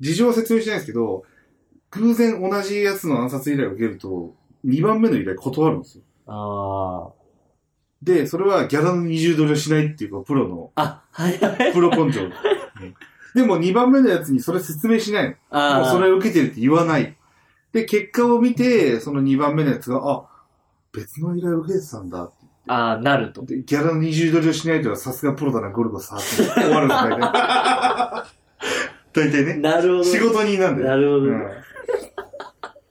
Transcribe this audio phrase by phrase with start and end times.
[0.00, 1.24] 事情は説明しないですけど、
[1.90, 4.34] 偶然同じやつの暗殺依頼を受けると、
[4.64, 6.04] 2番目の依頼断るんですよ。
[6.26, 7.10] あ
[8.02, 11.02] で、それはギャラの20ドルをしないっていうか、プロの、あ。
[11.12, 11.72] あ、はいはい。
[11.72, 12.22] プロ根性。
[12.22, 12.32] う ん
[13.34, 15.30] でも2番目のやつにそれ説明しないの。
[15.30, 15.88] もああ。
[15.88, 17.16] うそれを受けてるって言わない。
[17.72, 20.24] で、結果を見て、その2番目のやつが、あ、
[20.92, 22.30] 別の依頼を受けてたんだ。
[22.66, 23.44] ああ、なると。
[23.44, 26.18] でギャラの20ドルをしないとはさすがプロだな、ゴルゴさ。
[26.18, 28.39] 終わるんです、大体。
[29.12, 29.54] 大体ね。
[29.54, 30.04] なるほど。
[30.04, 30.88] 仕事人なんだよ。
[30.88, 31.32] なるほど。
[31.32, 31.70] うん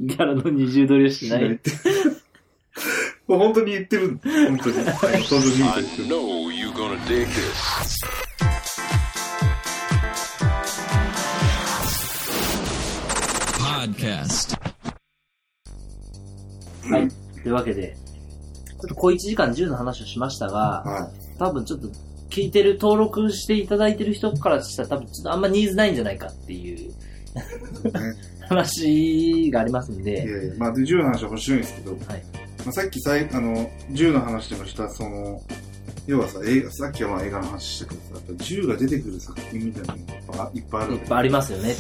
[0.02, 1.52] ギャラの20ドルしない。
[1.52, 1.72] って。
[3.28, 4.18] もう本当に言ってる。
[4.24, 4.76] 本当に。
[4.76, 4.94] 本
[5.28, 6.08] 当に I 言ってる。
[6.08, 8.00] know you're gonna dig this.
[13.60, 14.58] Podcast.
[16.90, 17.10] はい。
[17.44, 17.98] というわけで、
[18.70, 21.90] ちょっと小1時間10の話をしましたが、は多分ちょっと
[22.30, 26.94] 聞いてる、登録していただいてる人からしたら多分ちょっとあんまニーズないんじゃないかっていう
[28.48, 32.02] 話がありますんいで、やいや、まあ、で銃の話は面白いんですけど、はい。
[32.66, 35.42] まあ、さっきさい、あの、銃の話でもした、その、
[36.08, 39.96] 要はさ、映画、さっきはまあ映画の話したけどさ、やっぱ銃が出てくる作品みたいな
[40.28, 41.74] のがいっぱいあるいっぱいありますよね、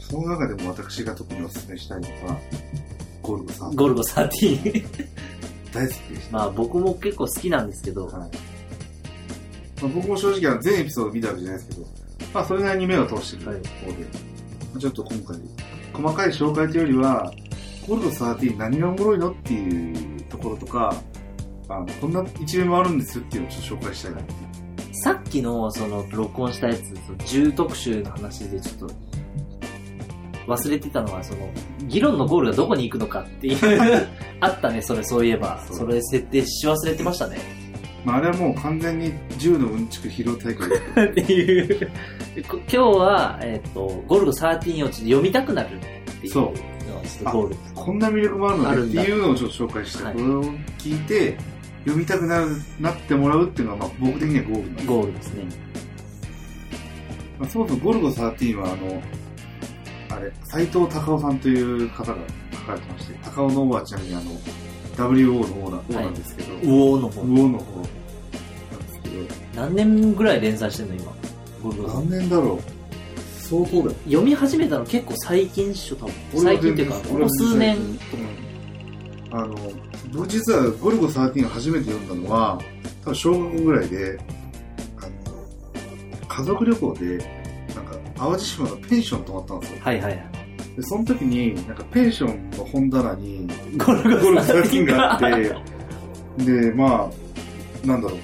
[0.00, 2.38] その中でも私が特にお勧めしたいのは、
[3.22, 3.76] ゴルゴさんと。。
[3.76, 4.84] ゴルゴ13。
[5.72, 6.32] 大好きでした。
[6.32, 8.30] まあ僕も結構好きなんですけど、はい。
[9.84, 11.86] まあ、僕も正直あの全エピソード見たわけじゃないですけど、
[12.32, 14.04] まあそれなりに目を通してるはい方で、
[14.72, 15.36] まあちょっと今回、
[15.92, 17.32] 細かい紹介というよりは、
[17.86, 20.94] ゴルゴ13何がおもろいのっていうところとか、
[21.68, 24.34] あのこんな一面もあるんですよっていうのをちょっと紹介したいなって。
[25.02, 28.90] さっきのその録音したやつ、その銃特集の話でちょっと
[30.46, 31.50] 忘れてたのは、その、
[31.88, 34.08] 議論のゴールがどこに行くのかっていう、
[34.40, 35.62] あったね、それ、そういえば。
[35.70, 37.63] それ設定し忘れてましたね。
[38.04, 41.90] まああれはもう完全に銃のうんちく披露大会っていう。
[42.48, 45.80] こ今日は、えっ、と、ゴルゴ13をちょっと読みたくなるっ
[46.20, 46.74] ていうそう。
[47.74, 50.44] こんな魅力もあるのねっていうのをちょっと紹介して、はいこれを
[50.78, 51.36] 聞いて、
[51.80, 52.46] 読みたくなる、
[52.80, 55.44] なってもらうっていうのが、まあ僕的にはゴールなんですゴールですね。
[57.38, 59.02] まあ、そもそもゴルゴ13はあの、
[60.16, 62.18] あれ、斎藤隆夫さんという方が
[62.52, 64.24] 書かれてまして、高尾の王はちなみにあの、
[64.96, 67.22] WO の王なんですけど、ウオーの方。
[67.22, 69.14] ウオの方なんですけど、
[69.54, 71.12] 何年ぐらい連載してんの今？
[71.62, 72.60] ゴルゴさん何年だろう？
[73.40, 73.92] 相当だよ。
[74.04, 76.14] 読み始めたの結構最近っしょ、多分。
[76.34, 77.76] 俺は最近っていうか、ここ数年。
[77.76, 77.98] うん
[79.36, 79.56] あの、
[80.12, 82.60] 僕実はゴルゴ13を初めて読んだのは、
[83.02, 84.16] 多分小学校ぐらいで、
[84.98, 85.08] あの、
[86.28, 87.18] 家族旅行で、
[87.74, 89.78] なんか、淡路島のペンション泊まったんですよ。
[89.82, 90.26] はいはいはい。
[90.76, 95.20] で、その時に、なんかペンションの本棚に、ゴルゴゴルゴ13 13があっ
[96.38, 97.10] て、で、ま
[97.84, 98.18] あ、なんだろう。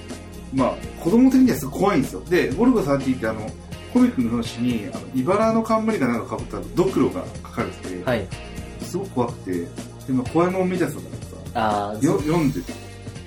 [0.53, 2.21] まあ、子供的にはすごい怖いんですよ。
[2.25, 3.49] で、ゴルゴ13ってあの、
[3.93, 8.27] コミックの表紙に、あの、茨の冠かなんか被ったドクロが書かれてて、はい。
[8.81, 9.67] すごく怖くて、
[10.07, 11.07] でも怖いもん見たやつだか
[11.53, 12.73] らあさ、よ読んでて。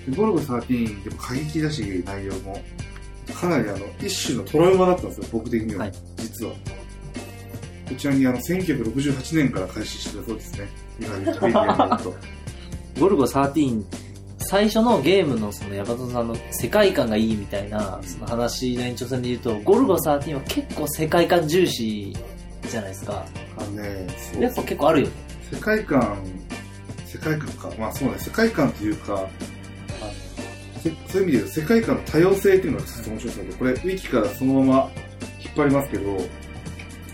[0.08, 2.60] でゴルゴ13でも過激だし、内容も。
[3.34, 5.84] かなりあの、一種のトラウマだったんですよ、僕的には。
[5.84, 6.52] はい実は。
[7.89, 10.69] こちらにあの、1968年から開始してるそうですね。
[11.00, 12.15] 今、ウィキペディアによると。
[13.00, 13.84] ゴルゴ13、
[14.39, 22.15] 最初のゲームのそのヤバトさんの世界観がいいみたいな、その話の延長線で言うと、ゴルゴ13は結構世界観重視
[22.69, 23.25] じゃないですか。
[23.56, 25.12] あのね、そうやっぱ結構あるよね。
[25.53, 26.16] 世界観、
[27.06, 27.71] 世界観か。
[27.78, 29.28] まあそうね、世界観というか、
[31.09, 34.91] そういう意味で言うと世界観の多様性っていうのがちょっと面白そうで、これ、ウィキからそのまま
[35.43, 36.16] 引っ張りますけど、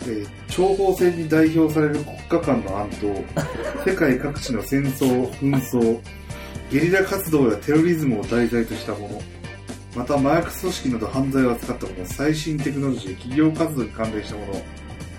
[0.03, 3.25] えー諜報戦に代表される国家間の暗闘、
[3.88, 5.99] 世界各地の戦争、紛争、
[6.71, 9.22] ゲリラ活動やテロリズムを題材としたもの、
[9.94, 14.62] また麻薬組織など犯罪を扱ったもの、最新テクノロジー、企業活動に関連したもの、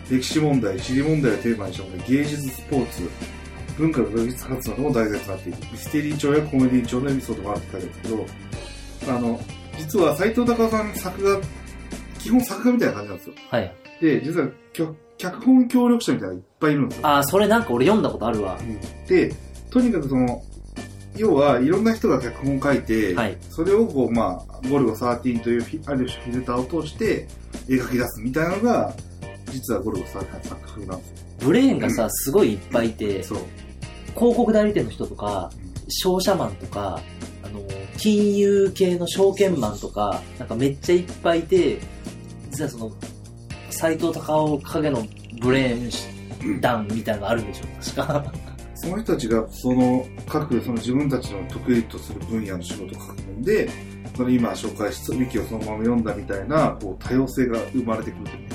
[0.09, 3.09] 歴史問題、地理問題をテーマにしたもの、芸術、スポーツ、
[3.77, 5.57] 文化と芸術活動なども題材となっている。
[5.71, 9.41] ミステリー調やコメディ調のエピソードもあるって書いてあるんですけど、あの、
[9.77, 11.41] 実は斎藤隆夫さんの作画、
[12.19, 13.33] 基本作画みたいな感じなんですよ。
[13.49, 13.80] はい。
[14.01, 17.07] で、実は脚脚本協力者みたいなのがいっぱいいるんですよ。
[17.07, 18.57] ああ、それなんか俺読んだことあるわ。
[19.07, 19.33] で、
[19.69, 20.41] とにかくその、
[21.15, 23.37] 要はいろんな人が脚本を書いて、はい。
[23.49, 27.27] それをこう、まあ、ゴルゴ13というフィある種フィルターを通して
[27.67, 28.93] 描き出すみたいなのが、
[29.51, 31.15] 実はゴルゴ13の作風なんですよ。
[31.41, 33.39] ブレーンがさ、すごいいっぱいいて、そう。
[34.15, 35.51] 広告代理店の人とか、
[35.89, 36.99] 商社マンとか、
[37.43, 37.61] あの、
[37.97, 41.77] 金融系の証券マンとか、なんかめっちゃいっぱいいて、
[42.51, 42.91] 実はその、
[43.71, 45.05] 斎藤隆夫影の
[45.41, 48.33] ブレーン団みたいなのがあるんでしょ、確か？
[48.75, 53.69] その人たちが、その、各、その自分たちの得意とする分野の仕事を書くんで、
[54.17, 58.49] その今紹介したウィキをそのまま読んだみたいな、こう、多様性が生まれてくるという。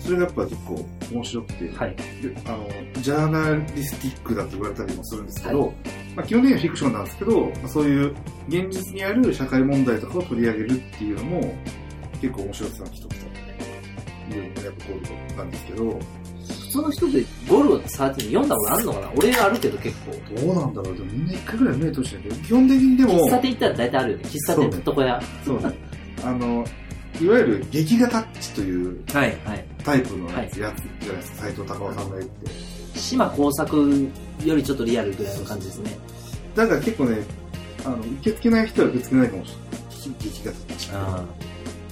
[0.00, 1.96] それがやっぱ結構面白くて、はい。
[1.96, 2.02] で
[2.46, 2.68] あの、
[3.00, 5.72] ジャーナリスティックだと言われたりもするんですけど、
[6.16, 8.14] まあ、基本的にはフィクションなんですけど、まあ、そういう
[8.48, 11.54] 現実にある社会問題とかを取り上げるっていうのも
[12.20, 13.27] 結構面白さの一つ
[14.36, 15.98] いうのがやっぱゴールドなんですけど、
[16.48, 19.12] 普通の人でゴルゴ13読んだことあるのかな？
[19.16, 20.12] 俺あるけど結構。
[20.34, 20.94] どうなんだろう？
[20.96, 24.24] でもみんな一回ぐらい目通してるけど、基本的にでも、喫茶店行ったら大体あるよね。
[24.24, 25.22] 喫茶店と床屋。
[25.44, 25.74] そうね、
[26.24, 26.64] あの、
[27.20, 29.64] いわゆる劇画タッチというはい、はい。
[29.84, 32.50] タイプのやつ,、じゃないですか、斎藤隆夫さんが言って。
[32.94, 34.10] 島工作
[34.44, 35.96] よりちょっとリアルぐらいの感じですね。
[36.54, 37.18] だから結構ね、
[37.84, 39.68] あの、受け付けない人は受け付けないかもしれない。
[40.22, 40.90] 劇画タッチ。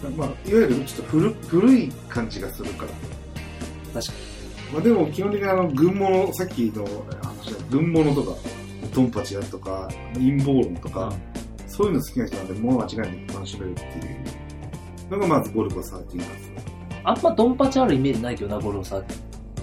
[0.07, 2.91] あまあ、いわゆるちょっと古古い感じがするから。
[4.01, 4.13] 確か
[4.73, 6.85] まあでも基本的にあの、軍物、さっきの
[7.23, 8.33] 話だ軍物とか、
[8.95, 11.13] ドンパチやとか、陰謀論とか、
[11.69, 13.87] そういうの好きな人なんで、もう間違いなく楽しめるってい
[15.09, 16.33] うのがまずゴルゴ13なんですよ。
[17.05, 19.05] あんまドンパチあるイメージないけどな、ゴルゴ13。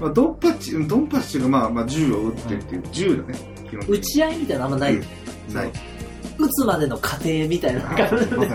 [0.02, 3.54] まあ、ドンパチ、うんドンパチがまあ、まあ、銃を撃ってっていう、銃だね。
[3.88, 5.00] 打ち合いみたいなのあんまない。
[5.54, 5.72] ない。
[6.38, 8.48] 打つまでの過程みたいなま感じさに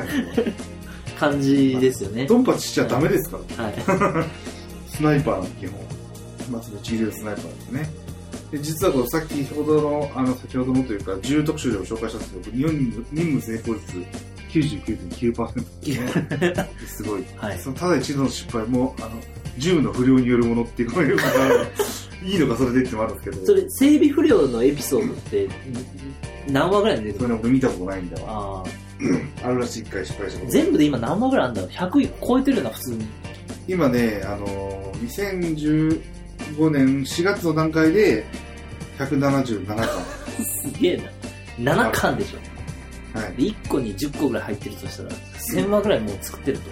[1.18, 2.26] 感じですよね。
[2.26, 3.64] ドンパチしちゃダメですから。
[3.64, 3.74] はい。
[4.88, 5.80] スナイパーなんて基本。
[6.50, 7.90] まあ、その一流スナイパーですね。
[8.50, 13.82] で、実はこのさっきほどの、あの、先ほどのというか、銃特集でも紹介したんですけど、日本に任務成功率
[14.50, 15.54] 99.9%
[15.84, 16.70] ですね。
[16.86, 17.24] すごい。
[17.36, 17.58] はい。
[17.58, 19.10] そのただ一度の失敗も、あの、
[19.58, 25.50] 銃の不良によるものっていうのがいいのかそれでってもあるんですけど、それ、整備不良のエピソードって、ん
[26.50, 27.28] 何話ぐらいで出てくる？
[27.28, 28.30] それね、俺見たことないんだわ。
[28.30, 28.87] ああ。
[29.42, 30.52] あるらしい一回失敗したこと。
[30.52, 33.06] 全部で今何話ぐらいあるんだろう ?100 超えてるよな、普通に。
[33.68, 36.02] 今ね、あのー、
[36.56, 38.24] 2015年4月の段階で、
[38.98, 39.86] 177巻。
[40.44, 40.96] すげえ
[41.58, 41.74] な。
[41.74, 43.18] 7巻でしょ。
[43.18, 43.32] はい。
[43.34, 46.70] で1個に10個ぐらい入ってるとしたら、1000話ぐらいもう作ってると。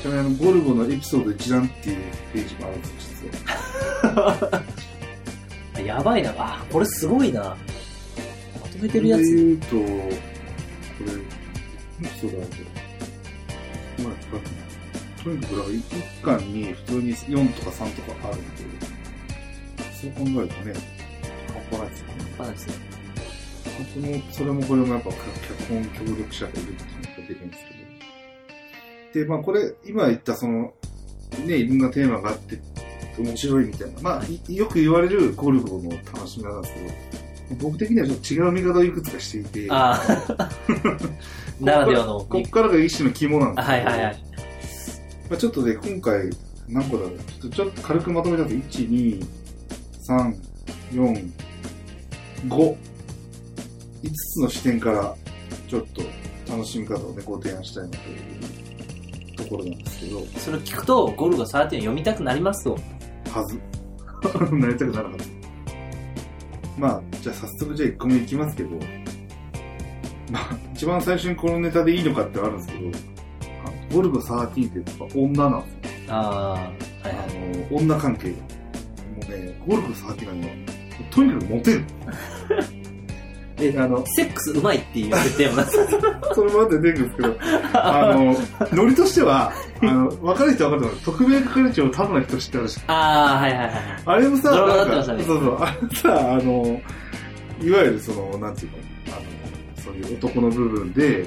[0.00, 1.96] ちなみにあの、ゴルゴのエピソード一覧っていう
[2.32, 3.20] ページもあるんです
[5.80, 6.34] よ、 やばいな。
[6.38, 7.40] あ、これすごいな。
[7.40, 7.56] ま
[8.68, 9.22] とめてるやつ。
[9.22, 9.76] 言うと、
[11.00, 15.40] これ、エピソードあるけど、まあ、とに。
[15.42, 16.72] かく、1巻に。
[16.72, 17.14] 普通に。
[17.14, 18.86] 4とか3とかあるんで、
[20.00, 20.74] そう考えるとね、
[21.52, 22.14] 半端ないですよね。
[22.38, 22.74] まあですね。
[23.92, 25.18] それも、それもこれもやっぱ脚
[25.68, 27.64] 本協力者がいるっていうのができるんです
[29.12, 29.24] けど。
[29.24, 30.72] で、まあこれ、今言ったその、
[31.46, 32.60] ね、いろんなテーマがあって、
[33.18, 34.00] 面白いみたいな。
[34.00, 37.19] まあ、よく言われるゴルゴの楽しみ方なんですけど、
[37.58, 40.00] 僕的にはちょっと違う見方をいくつかしていて、あ
[40.38, 40.50] あ。
[41.60, 42.20] ならではの。
[42.20, 44.22] こっからが一種の肝なんですけど、はいはいはい。
[45.28, 46.30] まあ、ちょっとね、今回、
[46.68, 47.18] 何個だろう。
[47.18, 49.24] ちょっとちょっと軽くまとめたと、1、2、
[50.08, 50.34] 3、
[50.92, 51.30] 4、
[52.48, 52.76] 5。
[54.02, 55.14] 5つの視点から、
[55.68, 56.02] ちょっと
[56.50, 58.14] 楽しみ方をね、ご提案したいなとい
[59.34, 62.78] うところなんですけど、それを聞くと、ゴルゴ13読みたくなりますと。
[63.30, 63.60] はず。
[64.54, 65.40] なりたくならなかった。
[66.80, 68.70] まあ、じゃあ早速じゃあ1個目いきますけど、
[70.30, 72.80] まあ、一番最初にこのネタでいいのかってあるんですけど、
[73.96, 76.52] ゴルゴ13ってやっぱ女なんですよああ。
[76.52, 76.62] はい
[77.04, 77.72] あはい。
[77.72, 78.36] の、女関係が。
[78.36, 78.42] も
[79.28, 80.66] うね、ゴルフ触ってからね、
[81.10, 81.84] とにかくモテる。
[83.72, 85.62] で、あの、セックスうまいっていう設定も
[86.34, 87.36] それもあって出てくるんですけど、
[87.74, 88.36] あの、
[88.72, 91.18] ノリとしては、あの、分かる人は分かると思う。
[91.18, 93.72] 特命係長田村仁志ってあるし、ああ、はいはいはい。
[94.06, 95.24] あれもさ、ドラマなんか、になってましたね。
[95.24, 96.80] そうそう、あれさ、あの、
[97.62, 98.78] いわゆるその、なんていうの、
[99.08, 101.26] あの、そういう男の部分で、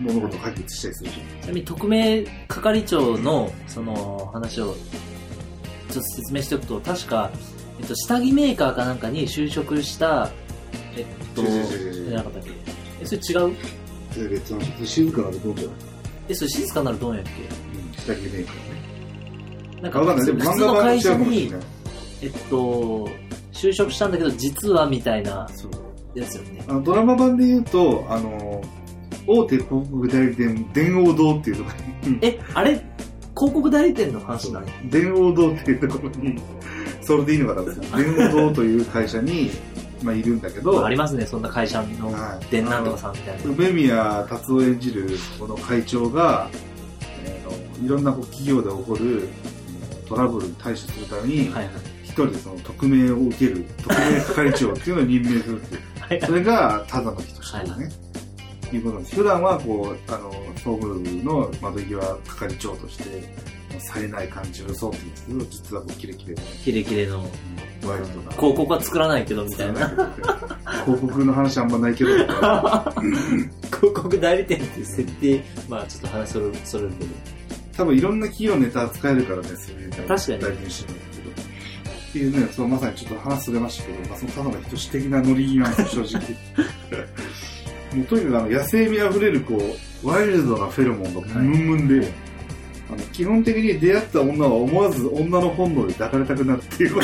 [0.00, 4.74] 物事を解決したりするじちなみに特命係長のその話をちょっ
[5.94, 7.30] と説明しておくと、確か、
[7.78, 10.30] えっと、下着メーカーかなんかに就職した、
[10.96, 12.08] えっと、違う違う違う違う。
[12.08, 12.50] じゃなかったっけ？
[13.00, 13.38] え、それ違う？
[13.44, 13.56] ゃん。
[14.12, 15.76] それ別の、静かなるどうじゃない
[16.28, 17.30] え、それ静かなるどうやっけ？
[17.30, 17.48] うん、
[18.06, 19.82] 下着メーカーね。
[19.82, 20.26] なんあ、わかんない。
[20.26, 21.60] でも漫画版違会社にうかもしれない。、
[22.22, 23.08] えっと、
[23.52, 25.70] 就職したんだけど、実はみたいなそう。
[26.14, 26.64] やつよね。
[26.68, 28.62] あのドラマ版で言うと、あの、
[29.26, 31.70] 大手広告代理店、電王堂っていうとこ
[32.04, 32.70] ろに、え、あれ、
[33.34, 36.38] 広告代理店の話なの電王堂っていうところに、
[37.00, 39.50] それでいいのかな電王堂という会社に、
[40.02, 43.42] まあ、いるんだけど、ありますね、そんな会社のはい電なんとかさんみたいな。
[43.44, 46.48] 梅宮達夫演じるこの会長が、
[47.84, 49.28] いろんなこう企業で起こる
[50.08, 51.74] トラブルに対処するために、はいはい。
[52.02, 55.80] 一人でその匿名を受ける、匿名係長っていうのを任命するっていう。
[56.00, 57.90] はいそれが、ただの人しかね、
[58.72, 59.16] い、うことなんです。
[59.16, 63.02] 普段は、こう、あの、総務部の窓際係長として、
[63.78, 67.20] 冴えない感じを装ってるんですけど、実はこう、キレキレのキレキレの、
[67.84, 68.32] ワイルドな。
[68.32, 69.88] 広告は作らないけどみたいな。
[70.84, 72.10] 広告の話あんまないけど、
[73.72, 77.10] 広告代理店っていう設定、まあちょっと話それそれるけど。
[77.76, 81.30] 多分いろんな企業のネタ扱えるからね、そういう確かに大事にしてるんだけど。
[81.30, 86.36] っていうね、そうまさにちょっと話それましたけど、まあ、そのただの人種的なノリなんですよ、正直。
[87.94, 89.56] もうとにかくあの野生味あふれるこ
[90.02, 92.12] う、ワイルドなフェロモンがムンムンで、
[92.90, 96.96] あの基本的に出会った女は思わず女の本能で抱かれたくなるっていう。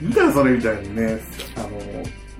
[0.00, 1.18] 見たそれみたいにね、
[1.56, 1.68] あの、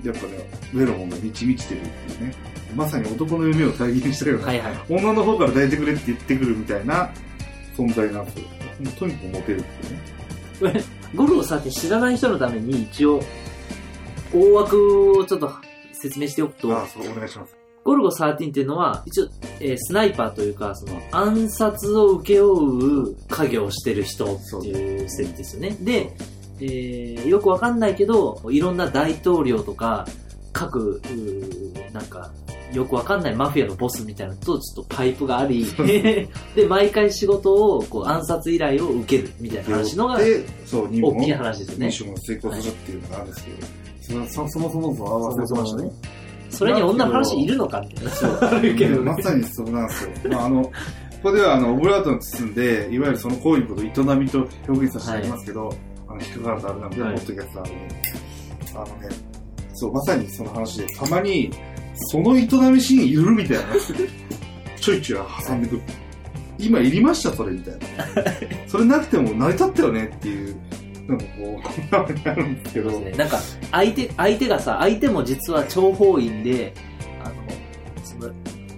[0.03, 2.33] やっぱね、フェロモンが満ち満ちてるっていうね。
[2.75, 4.75] まさに男の夢を体現したような、はいはい。
[4.89, 7.09] 女の方から抱いてくれって言ってくるみたいな
[7.75, 8.47] 存在なんですよ。
[8.83, 10.17] もうとにかくモテるってね。
[10.59, 10.83] これ、
[11.15, 13.21] ゴルゴ13知らない人のために一応、
[14.33, 15.51] 大枠をちょっと
[15.93, 17.55] 説明しておくと、ああ、そう、お願いします。
[17.83, 19.27] ゴルゴ13っていうのは、一応、
[19.59, 25.77] えースナイパーというか、その、暗殺を請け負う家業をしてる人っていう設定ですよね。
[25.81, 26.13] で、
[26.59, 30.05] えーよくわかんないけど、いろんな大統領とか、
[30.51, 31.01] 各、
[31.93, 32.31] なんか、
[32.73, 35.65] よくわかんないマフィアのボスみたいなのとちょっとパイプがあり、
[36.55, 41.95] で、毎回仕事を、こう、暗殺依頼を受けるみたいな話のが、で、そう、大きい話ですよねミッ。
[41.95, 43.51] ションを成功するっていうのがあるんですけ
[44.15, 45.91] ど、そそそもそもそも忘れてましたね。
[46.49, 48.57] それに女の話いるのかみたいな。
[48.57, 50.09] あるけどねまさにそうなんですよ。
[50.31, 50.71] まあ、あの、こ
[51.23, 55.73] こではあの、オブラートに包んで、いわゆるその行為のことを営みと表現させていただきますけど、
[56.07, 59.09] あの、引っかかるとあれなんで、はいポッドキャストあの、あのね、
[59.73, 61.51] そう、まさにその話で、たまに、
[61.97, 63.63] その営みシーンいるみたいな、
[64.79, 65.81] ちょいちょい挟んでくる。
[66.59, 67.79] 今いりましたそれみたいな。
[68.67, 70.55] それなくても成り立ったよねっていう、
[71.07, 73.11] なんかこう、こんなになるんですけど、ね。
[73.11, 73.39] なんか、
[73.71, 76.73] 相手、相手がさ、相手も実は諜報員で、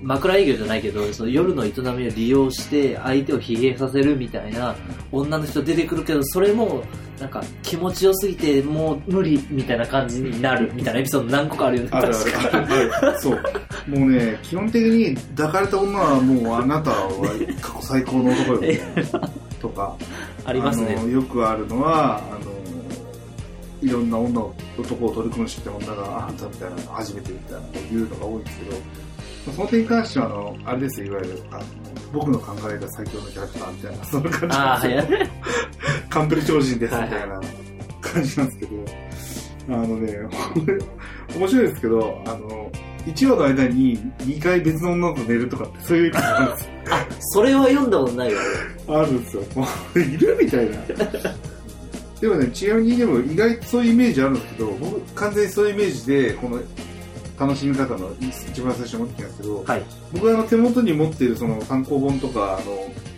[0.02, 4.76] 枕営業じゃないけど、その夜の営みを利用して相手を疲弊させるみたいな
[5.12, 6.84] 女の人出てくるけど、それも、
[7.20, 11.90] なんか気持ちよすぎてもう無理みたいな感じになるみたいなエピソード何個かあるよね。
[11.92, 13.20] ある確かあるある。
[13.20, 13.44] そう。
[13.88, 17.10] もうね、基本的に抱かれた女はもうあなたは
[17.62, 18.82] 過去最高の男よ。
[19.60, 19.96] とか。
[20.46, 22.50] ありますねよくあるのは、あの、
[23.82, 28.78] いろんな女を、男を取り込んできた女が、あんたみたいなの初めてみたいな言うのが多いんですけど、
[29.46, 31.64] その点に関しては、あの、あれですよ、いわゆる、あの
[32.12, 35.18] 僕の考えた最強のキャラクターみたいな、そんな感じなんですよ。
[35.18, 35.30] はい。
[36.10, 37.42] カンプリ超人ですみはいたいな
[38.02, 38.86] 感じなんですけど、
[39.70, 40.18] あのね、
[41.36, 42.72] 面白いですけど、あの、
[43.06, 48.42] 1話の間に2回別の女の子と寝るとかってそういうエピソードなんですあ、それは読んだことないわ。
[48.88, 49.44] あるんですよ。
[49.96, 50.78] いるみたいな。
[52.20, 56.60] でもね、ちなみにでも意外とそういうイメージあるんですけど、僕完全にそういうイメージで、この
[57.40, 59.84] 楽しみ方の一番最初に持ってきたんですけど、はい。
[60.14, 62.76] 僕があの手元に持っているその単行本とか、あの、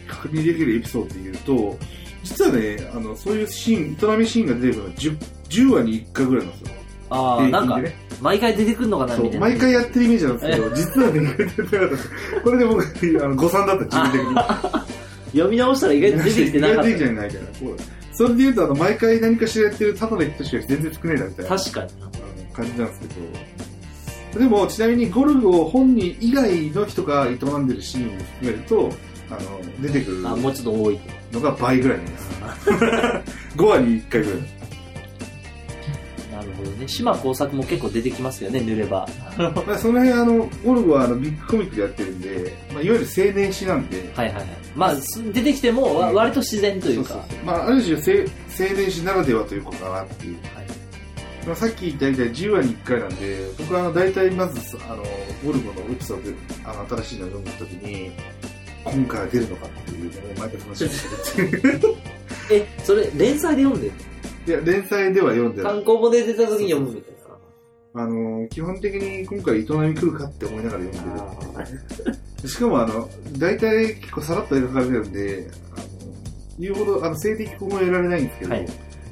[0.07, 1.77] 確認できるエピソードで言うと、
[2.23, 5.17] 実はね、あの、そういうシーン、営みシーンが出てくるのは 10,
[5.49, 6.77] 10話に1回ぐらいなんですよ。
[7.09, 7.79] ああ、なんか。
[8.21, 9.39] 毎回出てくるのかなみたいな。
[9.39, 11.35] 毎回やってるイメージなんですけど、実はね、
[12.43, 14.35] これで僕、あの、誤算だった、自分的に。
[15.31, 17.47] 読み直したら意外と出てきてなかっ意外と出てきてないみたいな。
[17.47, 21.55] こうそれで言うと、あの、毎回何かしらやってるただの人しか全然少ないな、みたいた。
[21.55, 21.89] な確かに。
[22.53, 23.11] 感じなんですけど。
[24.33, 28.91] でも、ちなみにゴルゴ本人以外の人が営んでるシーンを含めると、
[29.29, 30.99] あの、出てくるあ、もうちょっと多い。
[31.31, 32.29] のが倍ぐらいなんです。
[33.55, 34.39] 5話に1回ぐらい。
[36.31, 36.87] なるほどね。
[36.87, 39.07] 島工作も結構出てきますよね、塗れば。
[39.37, 44.45] まあ、その辺、あの、ゴルゴはあのビッグコミックでやってるんで、まあ、いわゆる青年誌なんで、はいはいはい。
[44.75, 47.09] まあ、す出てきても、割と自然というか。
[47.09, 48.21] そうそうそうまあ、ある種青
[48.69, 50.35] 青年誌ならではということかなっていう。
[50.55, 50.70] はい
[51.45, 55.03] まあ、さっき大体10話に1回なんで、僕はあの大体まずあの
[55.43, 58.11] ゴルゴのエピソードあの新しいのを読んだ時に、
[58.83, 61.95] 今回は出るのかっていうのを毎回楽しみにしてるっていう。
[62.51, 63.93] え、それ、連載で読んでる
[64.47, 65.73] いや、連載では読んでない。
[65.73, 67.13] 単行本で出た時に読むみたい
[67.93, 68.03] な。
[68.03, 72.49] あの、基本的に今回営み来るかって思いながら読んでる。
[72.49, 75.85] しかもあの、大体結構さらっと描かれてるんで、あの、
[76.59, 78.67] 言うほど、あの、性的こも得られないんですけど、はい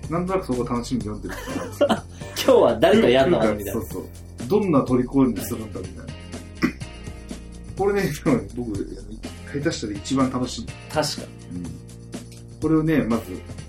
[0.10, 1.36] なんとなくそこを楽しみに読んでる
[1.88, 1.96] 今
[2.36, 3.39] 日は誰かやんの？
[3.39, 3.74] みたいな。
[3.74, 4.04] そうそう。
[4.48, 6.13] どんな取り込んでするんだみたいな。
[7.78, 8.12] これね、
[8.56, 8.74] 僕、
[9.54, 10.66] 下手したら一番楽しい。
[10.92, 11.66] 確かに。
[12.62, 13.24] これをね、まず、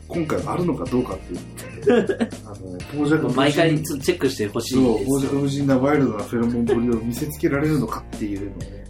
[0.08, 1.40] 今回あるのかどうかっていう。
[2.44, 2.56] あの、
[2.92, 8.84] 傍若無人毎回チェックしてほしいそう、傍若無人なワイルドなフェロモンぶりを見せつけられるのかっていうのをね、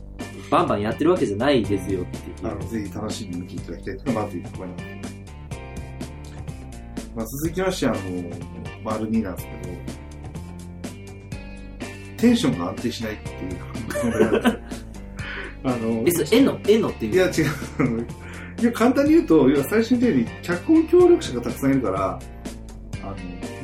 [0.51, 2.17] バンバンやってるわけじゃないですよって
[2.47, 2.51] いう。
[2.51, 5.10] あの、ぜひ楽しみに見ていただきたいというのがまず1個目なんです。
[7.15, 7.97] まあ、続きまして、あの、
[8.85, 9.71] 丸2なんですけど、
[12.17, 14.61] テンションが安定しないっていう
[15.65, 17.15] あの、え、それ絵の、絵のっていう。
[17.15, 18.07] いや、違う。
[18.61, 22.19] いや、簡単に言うと、いや、最初に言ったように、脚本協力者がたくさんいるから、
[23.03, 23.17] あの、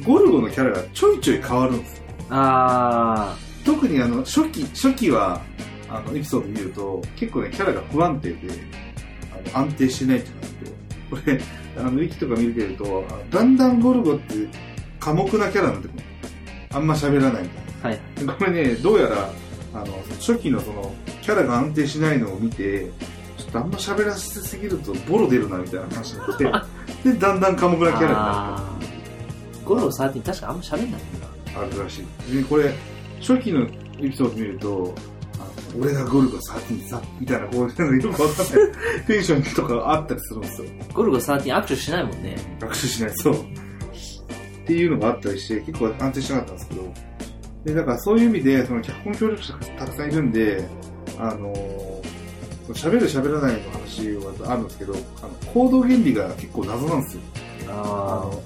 [0.05, 2.03] ゴルゴのキャラがちょいちょい変わるんですよ。
[2.31, 5.41] あ特にあの、初期、初期は、
[5.89, 8.37] あの、エピソード見ると、結構ね、キャラが不安定で、
[9.55, 10.36] あの、安定してないっていう
[11.11, 11.41] これ、
[11.79, 14.35] あの、ウィキとか見てると、だんだんゴルゴって、
[15.01, 16.05] 寡黙なキャラになってくる。
[16.73, 17.89] あんま喋らないみたいな。
[17.91, 18.01] はい。
[18.27, 19.31] でこれね、どうやら、
[19.75, 19.87] あの、
[20.19, 22.91] 初期のその、キャラが安定しないのを見て、
[23.39, 26.45] ちょっとあんま喋らせすぎるとボロ出るなみたいな話になって、
[27.13, 31.01] で、だんだん寡黙なキャラになあーゴルゴ13確かあんま喋んないもん
[31.61, 31.61] な。
[31.63, 32.37] るあるらしい。
[32.37, 32.75] で、これ、
[33.21, 33.67] 初期の
[34.01, 34.95] エピソード見ると、
[35.81, 40.71] 俺がゴルゴ13さ、みたいな、こう、なんかよくわかんないテンションとかあったりするんですよ。
[40.95, 42.37] ゴルゴ13握手しないもんね。
[42.61, 43.35] 学習しないそう。
[43.35, 43.39] っ
[44.67, 46.95] ていうのがあったりして、結構安定しなかったんですけど、
[47.65, 50.69] で、だからそういう意味で、その脚本協力者がたくさんいるんで、
[51.19, 51.87] あのー
[52.75, 54.11] 喋る喋らないの話
[54.45, 57.21] はあるんですけど、あの行動原理が結構謎なんですよ。
[57.69, 58.43] ああの、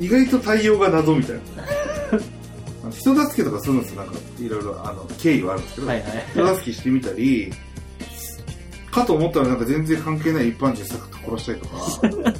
[0.00, 1.40] 意外と対応が謎みたいな。
[2.84, 5.90] あの人助けとかするんですよ、なんか、いろいろ、あの、経緯はあるんですけど、あ。
[5.90, 6.10] はいはい。
[6.32, 7.52] 人助けしてみたり、
[8.90, 12.34] かと思ったらなんか全然関係ない一般人サクッと殺したりとか、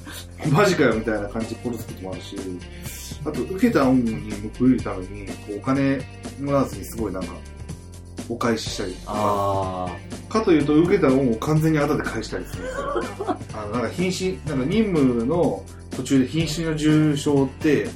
[0.53, 2.37] マジかよみたいな感じで殺すこともあるし、
[3.25, 5.99] あと受けた恩に報いるために、こうお金
[6.41, 7.33] もらわずにすごいなんか、
[8.29, 9.97] お返ししたりとか、あ
[10.29, 13.39] かというと受けた恩を完全に後で返したりするんですよ。
[13.55, 15.63] あの、なんか瀕死、なんか任務の
[15.97, 17.89] 途中で瀕死の重傷って、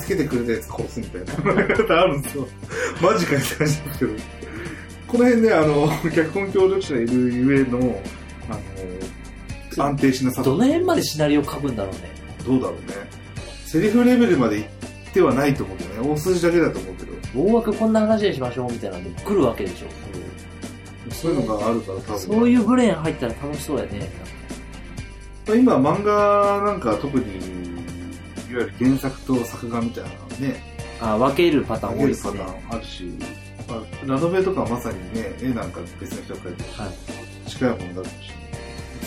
[0.00, 2.48] 助けてくれたやつ殺すみたいな方あるんで すよ。
[3.00, 4.10] マジかよ感じですけど。
[5.08, 7.78] この辺ね、あの、 脚本協力者がいるゆえの、
[8.48, 8.54] あ
[9.78, 10.32] の、安定しなあ。
[10.34, 12.10] さどの辺までシナリオ書くんだろうね。
[12.46, 12.94] どうだろうね。
[13.66, 14.68] セリフレベルまで行っ
[15.14, 16.08] てはないと思うけどね。
[16.10, 17.12] 大筋だけだと思うけど。
[17.34, 19.86] 大枠こんな話にしましょうみたいなので来るわけでしょ。
[21.10, 22.18] そういうのがあるから多分。
[22.20, 24.10] そういうブレーン入ったら楽しそうやね。
[25.48, 27.24] 今漫画なんか特に、
[28.52, 30.62] いわゆる原作と作画みたいなのね、
[31.00, 32.58] あ分けるパターン多いですね分けるパタ。
[32.58, 33.04] ーンあるし、
[33.68, 37.50] まあ、ラノベとかまさにね、絵なんか別の人が描いてるはい。
[37.50, 38.16] 近いものだったし、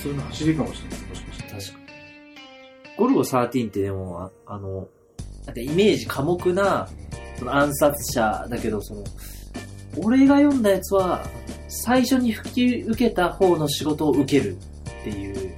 [0.02, 1.44] そういうの走りかもしれないです、もしかして。
[1.44, 2.98] 確かに。
[2.98, 4.88] ゴルゴ13ってでも、ああの、
[5.46, 6.90] なんかイメージ寡黙な、
[7.38, 9.04] その暗殺者だけど、その、
[9.98, 11.24] 俺が読んだやつは、
[11.68, 15.54] 最初に引き受けた方の仕事を受けるっていう。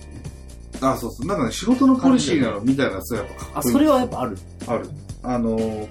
[0.82, 1.28] あ、そうそう。
[1.28, 3.72] なんかね、仕事のポリシーなのみたいなやつはやっぱかっいい。
[3.72, 4.38] それはやっぱある。
[4.68, 4.90] ある。
[5.24, 5.88] あのー、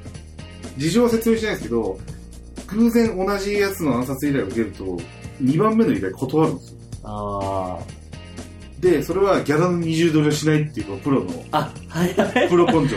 [0.76, 1.98] 事情は説明しないですけど、
[2.68, 4.84] 偶然同じやつの暗殺依頼を受けると、
[5.42, 6.78] 2番目の依頼断るんですよ。
[7.04, 7.78] あ
[8.80, 11.72] で、それはギャラの20ドルをしないっていうのがプロの、あ。
[11.90, 12.48] あ、はいはい。
[12.48, 12.96] プロ根性。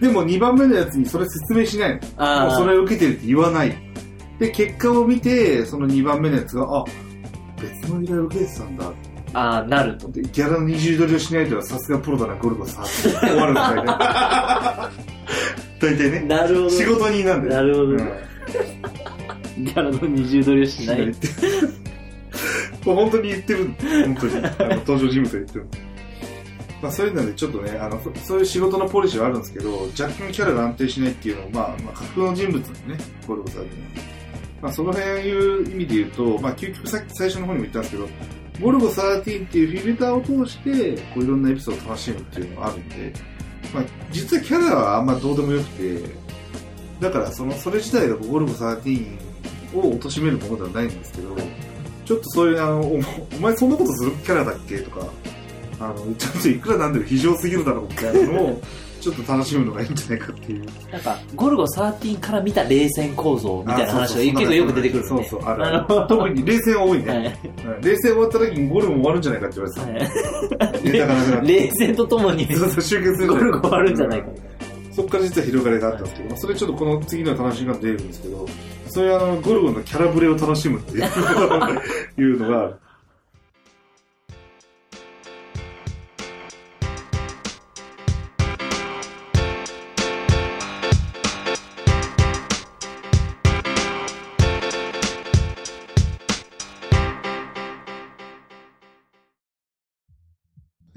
[0.00, 1.96] でも2番目のやつにそれ説明しないの。
[1.96, 3.76] もうあそれを受けてるって言わない。
[4.38, 6.84] で、結果を見て、その2番目のやつが、あ、
[7.60, 8.86] 別の依頼を受けてたんだ。
[8.86, 8.92] あ、
[9.32, 10.08] あなると。
[10.10, 12.82] でギャラの20ドルをしないとはさすがプロだな、ゴルゴさ。
[12.84, 13.92] 終わるんだよね。
[15.78, 16.20] 大体ね。
[16.20, 16.70] なるほど。
[16.70, 17.54] 仕事人なんだよ。
[17.54, 17.98] なるほどうん
[19.58, 21.06] ギャラの20ドルしない。
[22.84, 23.70] もう本当に言ってる。
[24.04, 24.36] 本当に。
[24.36, 25.66] あの登場人物が言ってる。
[26.82, 34.16] まあそういうのでちょっとね、あの、そそういう仕事のポリシーはあるんですけど、若干キャラが安定しないっていうのも、まあ、まあ、架空の人物なんでね、ゴルゴさんっていうのは。
[34.62, 38.08] まあその辺いう意味で言うと、まあ究極さっき最初の方にも言ったんですけど、
[38.60, 43.12] ゴルゴ13っていうフィルターを通して、こういろんなエピソードを楽しむっていうのがあるんで、
[43.74, 46.00] まあ実はキャラはあんまどうでもよくて、
[47.00, 49.18] だからその、それ自体がゴルゴ13
[49.74, 51.36] を貶めるものではないんですけど、
[52.04, 52.94] ちょっとそういう、あの、お
[53.36, 55.06] お前そんなことするキャラだっけとか、
[55.80, 58.62] あの、ちゃんといくらなんでも非常すぎるだろうみたいなのを、
[59.00, 60.66] ちょっと楽しむのがいいんじゃないかっていう。
[60.90, 65.24] なんか、ゴルゴ13から見た冷戦構造みたいな話が結構よく出てくるそうね。
[65.24, 67.38] そう、あるあるの特に冷戦多いね。
[67.82, 71.40] 冷戦終わった時にゴルゴも終わるんじゃないかって言われてた。
[71.42, 74.28] 冷戦とともにそうそう、集結するゴルゴ終わるんじゃないか。
[74.92, 78.46] そこから実は広がりがあったんですけど、まあそれちょっとこの次の楽しみが出るんですけど、
[78.88, 82.78] そういうあの、ゴルゴのキャラブレを楽しむっていうのが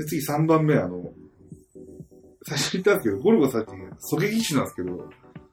[0.09, 1.11] 次3番目、あの、
[2.47, 5.09] 最初に言ったんですけど、ゴルゴさんって狙撃手なんですけど、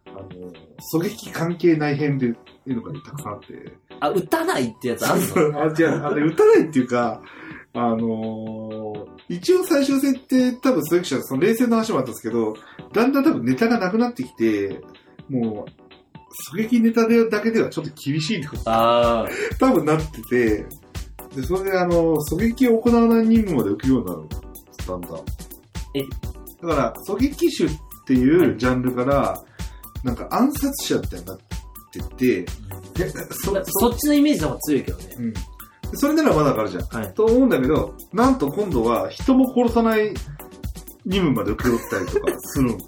[0.07, 2.37] あの、狙撃関係ない編でいう
[2.77, 5.61] のがたくさんあって、あ、撃たないってやつあるの？
[5.62, 7.23] あ、違う、あれ、撃たないっていうか、
[7.75, 12.57] あのー一応最終戦って多分狙撃手はその冷戦の話もあったんですけど、
[12.92, 14.81] だんだん多分ネタがなくなってきて、
[15.29, 15.66] も
[16.55, 19.29] う、狙撃ネタでだけではちょっと厳しいってことああ。
[19.59, 20.66] 多分なってて、
[21.35, 24.46] で、それであの、狙撃を行わない任務まで受けるようになる
[24.94, 25.12] んんだん。
[25.94, 26.05] え
[26.62, 27.70] だから、狙撃手っ
[28.07, 29.42] ていうジャンルから、
[30.05, 31.38] なんか暗殺者ってなっ
[31.92, 32.46] てて、
[33.01, 35.05] えそまあそっちのイメージの方が強いけどね。
[35.18, 35.35] うん。
[35.94, 36.85] それならまだわかるじゃん。
[36.85, 37.14] はい。
[37.14, 40.14] と思うんだけど、なんと今度は人も殺さない
[41.05, 42.79] 任務まで請け負ったりとか するの。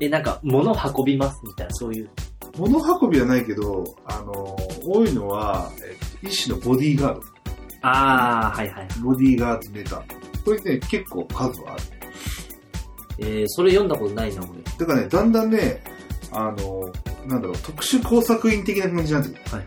[0.00, 2.10] え、なんか、物運びますみたいな、そういう。
[2.58, 7.22] 物運びはないけど、あの、多いのは、えっと一種のボディーガード。
[7.82, 8.88] あー、はいはい。
[9.02, 10.02] ボディーガードネタ。
[10.44, 11.82] これね、結構数はある。
[13.18, 14.62] えー、それ読んだことないな、俺。
[14.78, 15.82] だからね、だんだんね、
[16.30, 16.92] あの、
[17.26, 19.56] なんだろう、特殊工作員的な感じになってくる。
[19.56, 19.66] はい。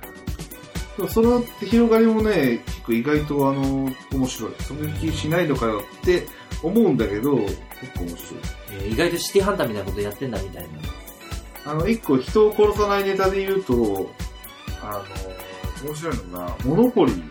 [0.97, 3.61] でもその広がりもね、結構意外とあの、
[4.11, 4.51] 面白い。
[4.59, 6.25] それ気しないのかよって
[6.63, 7.55] 思うんだけど、結
[7.97, 8.17] 構面白い。
[8.71, 10.69] えー、意外とシティハンターみたいなことやってんだみたいな。
[11.71, 14.09] あの、一個人を殺さないネタで言うと、
[14.81, 15.03] あ
[15.83, 17.27] の、面白いのが、モノポリーってあ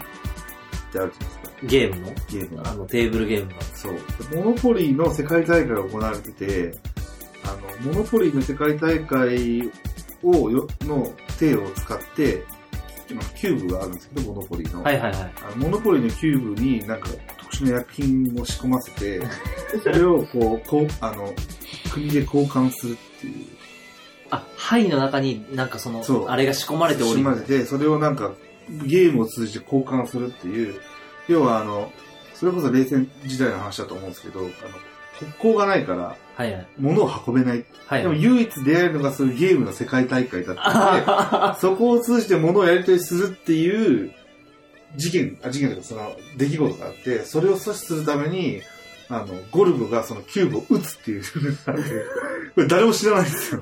[0.87, 1.34] るじゃないですか、
[1.66, 2.12] ゲームの？
[2.31, 2.70] ゲームが。
[2.70, 3.61] あの、テーブルゲームの。
[3.74, 3.94] そう。
[4.35, 6.79] モノポリーの世界大会が行われてて、
[7.44, 7.48] あ
[7.85, 9.70] の、モノポリーの世界大会
[10.22, 12.44] をよ、の手を使って、
[13.14, 14.83] まあキューブがあるんですけど、モノポリーの。
[14.83, 15.33] はいはいはい。
[15.46, 19.20] あのモノポリーのキューブになんか特殊な薬品を仕込ませて、
[19.83, 21.33] それをこう、こう、あの、
[21.92, 23.46] 国で交換するっていう。
[24.31, 28.33] あ、範囲の中になんかそのそう、あれが仕込まれており仕込まれて、それをなんか
[28.87, 30.81] ゲームを通じて交換するっていう、
[31.29, 31.93] 要はあの、
[32.35, 34.51] それこそ冷戦時代の話だと思うんですけど、あの、
[35.19, 36.67] 国交がないから、はいはい。
[36.79, 37.65] 物を運べない。
[37.87, 44.13] はいでも唯一出会えるのがそういうゲームの世界大会だったので、あ そこを通じて物をやり取りするっていう
[44.97, 48.63] 事件、あ事件というかその出来事があって、それを阻止するために、
[49.09, 51.23] あの、ゴルゴがそのキューブを撃つっていう
[52.55, 53.61] これ誰も知らないんですよ。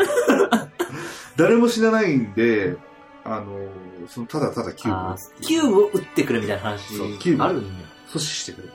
[1.37, 2.77] 誰も知らないんで、
[3.25, 3.59] あの、
[4.09, 7.89] そのただただキューブをあ撃つってキューブを打ってくるみたいな話そうキューブあるんだよ。
[8.09, 8.73] 阻止してくれる。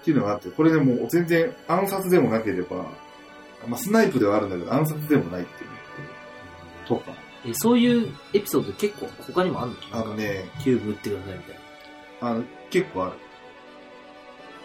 [0.00, 2.76] っていうのがあって、これでもう全然暗殺でもなければ、
[3.68, 5.70] まあスナイプではあるんだけど暗殺でもないっていう。
[6.88, 7.12] とか。
[7.46, 9.76] え、そういうエピソード結構他にもあるの？
[9.92, 11.54] あのね、キューブ打ってくださいみたい
[12.20, 12.28] な。
[12.28, 13.12] あの、結構ある。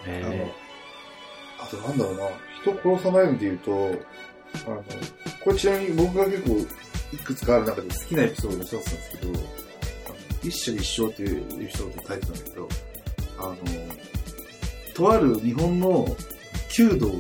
[0.07, 0.53] へ
[1.59, 2.27] あとなんだろうな、
[2.61, 3.71] 人殺さないので言うと、
[4.67, 4.83] あの、
[5.43, 6.65] これちなみに僕が結構
[7.13, 9.33] いくつかある中で好きなエピソードの一つなんですけど、
[10.43, 12.69] 一生一生っていう人ってタイプなんだけど、
[13.39, 13.55] あの、
[14.93, 16.07] とある日本の
[16.69, 17.11] 弓道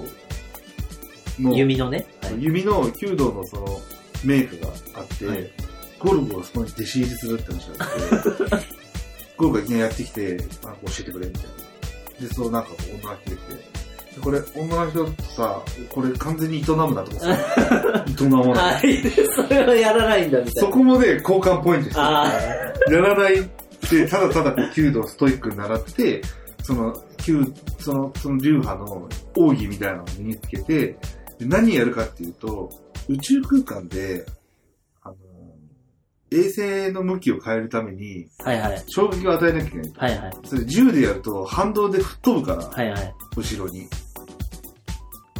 [1.39, 2.05] の、弓のね。
[2.21, 3.81] はい弓の弓道のその
[4.23, 5.49] メイクがあって、はい
[5.97, 8.67] ゴルゴがそこに弟子入りするって話があって、
[9.37, 11.43] ゴルゴがいきなりやってきて、あ教えてくれみたい
[12.21, 12.27] な。
[12.27, 13.37] で、そうなんかこう女が来て、で
[14.21, 18.53] これ女の人とさ、これ完全に営むなとかさ、 営まない。
[18.53, 18.97] はい。
[19.35, 20.61] それはやらないんだみたいな。
[20.61, 22.31] そこもね、交換ポイントしてあ
[22.89, 23.35] やらない
[23.89, 26.21] で、ただただこう弓道をストイックに習って、
[26.63, 30.97] その、弓、その、その流派の奥義みたいなのを身につけて、
[31.39, 32.69] で何やるかっていうと、
[33.07, 34.25] 宇宙空間で、
[35.03, 35.15] あの、
[36.31, 38.49] 衛星の向きを変えるために、あ。
[38.49, 38.83] はいはい。
[38.87, 39.91] 衝撃を与えなきゃいけない。
[39.95, 40.33] はいはい。
[40.45, 43.13] それ銃でやると反動で吹っ飛ぶから、はいはい。
[43.35, 43.87] 後ろに。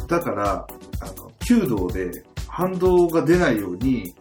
[0.08, 0.66] だから、
[1.00, 4.14] あの、弓道で反動が出ないように、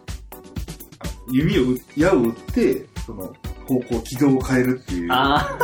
[0.99, 3.33] あ弓を撃、矢を撃って、その、
[3.67, 5.07] 方向、軌道を変えるっていう。
[5.11, 5.57] あ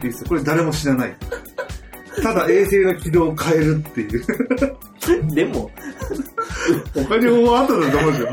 [0.00, 1.16] でこれ誰も知らない。
[2.22, 4.24] ただ衛星の軌道を変えるっていう。
[5.30, 5.34] あ。
[5.34, 5.70] でも、
[6.94, 8.28] 他にもあったんだと思うんですよ。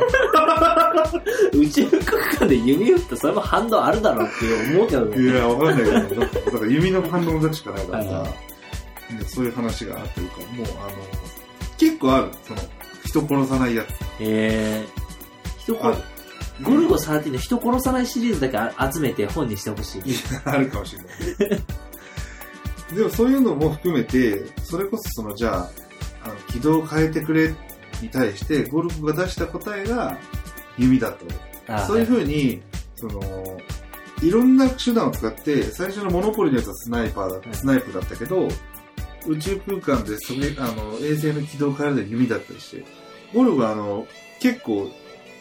[1.54, 5.22] 宇宙空間で弓打ってそれも反動あるだろうって思うけどね。
[5.22, 11.25] いや、わかんないけど、だから弓の反応がしかないからさはいは、でそういう話があってるから、もうあの、
[11.78, 12.32] 結構ある。
[12.44, 12.60] その、
[13.06, 13.88] 人殺さないやつ。
[14.20, 16.16] えー、人あ殺、
[16.64, 20.12] ゴルゴ13の人殺さないシリーズだけあ集めて本にしてほしい。
[20.12, 21.04] いやあるかもしれ
[21.50, 21.62] ない。
[22.96, 25.70] でもそういうのも含めて、それこそその、じゃあ、
[26.24, 27.54] あの軌道を変えてくれ
[28.02, 30.18] に対して、ゴルフが出した答えが
[30.78, 31.18] 弓だっ
[31.68, 32.62] たあそういうふうに、
[32.96, 33.22] その、
[34.22, 38.48] いろんな手段を使って、最初のモノポリのやつはスナイパーだ、スナイプだったけど、
[39.28, 42.84] 宇宙空間でそれ、あの、衛星の軌道を変えるのは弓だったりして、
[43.34, 44.08] ゴルフはあの、
[44.40, 44.92] 結構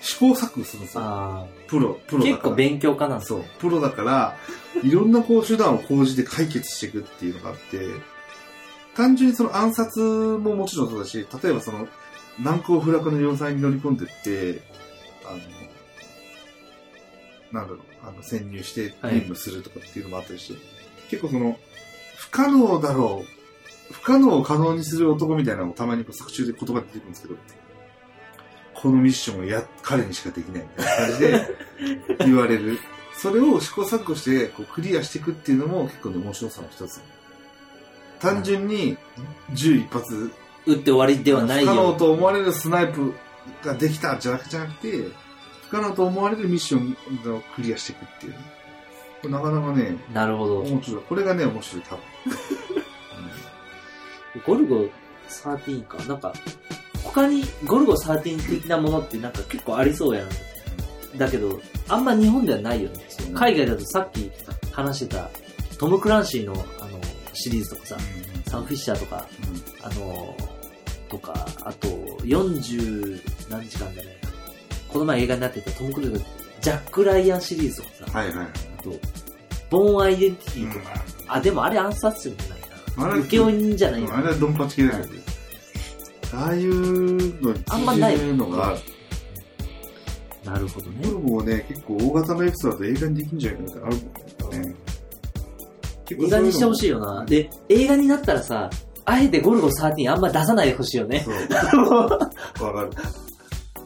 [0.01, 1.03] 試行錯誤するんですよ。
[1.03, 2.37] あプロ、プーロだから。
[2.37, 4.37] 結構勉強家なんですそうね。、プロだから、
[4.83, 7.89] いろんなこう手段を講じて解決していくっていうのがあって、
[8.95, 11.89] 単純にその暗殺ももちろんそうだし、例えばその、
[12.43, 14.61] 難攻不落の要塞に乗り込んでって、
[15.25, 15.39] あの、
[17.61, 20.61] なんだろう、あの、潜入して任務するとかっていうのもあったりして、
[21.09, 21.59] 結構その、
[22.17, 23.34] 不可能だろう、
[23.91, 27.35] 不可能を可能にする男みたいなのをたまにこう作中で言葉で出てくるんですけど、
[28.75, 31.47] このミッションをや、彼にしかできないみたいな感じで
[32.27, 32.79] 言われる。
[33.17, 37.01] それを試行錯誤してこうクリアしていくっていうのも結構ね、面白さの一つ。
[38.21, 38.97] 単純に
[39.53, 40.33] 銃一発
[40.67, 41.93] 打って終わりではない不可能よ。
[41.95, 43.15] と思われるスナイプ
[43.63, 45.09] ができたじゃなくじゃなくて、
[45.69, 48.35] 不かなと思われるミッションをクリアしていくっていう
[49.31, 50.61] なかなかね、なるほど。
[50.61, 51.03] 面白い。
[51.09, 52.03] これがね、面白い、多分。
[54.47, 54.89] ゴルゴ
[55.29, 56.03] 13か。
[56.05, 56.33] なんか、
[57.03, 60.29] 他にゴルゴ13的なものってなんか結構ありそうやん。
[61.19, 63.05] だけど、あんま日本ではないよね。
[63.35, 64.31] 海外だとさっき
[64.73, 65.31] 話してた
[65.79, 66.99] トム・クランシーのあの
[67.33, 67.97] シリーズとかさ、
[68.47, 69.27] サン・フィッシャーとか、
[69.83, 70.37] あの、
[71.09, 71.89] とか、あと、
[72.23, 73.21] 40
[73.51, 74.17] 何時間だね。
[74.89, 76.25] この前映画になってたトム・クルーズの
[76.61, 78.47] ジャック・ライアンシリーズとかさ、はいはい。
[78.79, 78.91] あと、
[79.71, 82.64] ボーン・アイデンティティとか、あ、でもあれ暗殺者じゃない
[82.97, 83.13] な。
[83.13, 85.13] あれ請負人じゃないなあれはドンパチ系だけど、
[86.37, 88.79] ああいうのにあんまないのがある。
[90.45, 91.11] なるほどねゴ。
[91.11, 94.11] ルゴもね、結構大型のエピソードだと映画にできんじゃないかなって
[94.47, 94.75] あるもんね。
[96.11, 97.25] 映画にしてほしいいよな。
[97.25, 98.69] で、映画になったらさ、
[99.07, 101.21] あえてゴルゴ13あんま出さないでほしいよね。
[101.21, 101.35] そう。
[102.05, 102.91] わかる。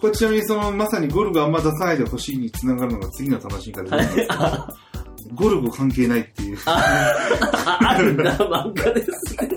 [0.01, 4.69] これちなみにその、まさにゴルゴあんま出さないでほしいに繋がるのが次の楽しみ方で、あ
[5.35, 6.59] ゴルゴ関係ないっていう。
[6.67, 9.51] ああるんだ、漫画ですね。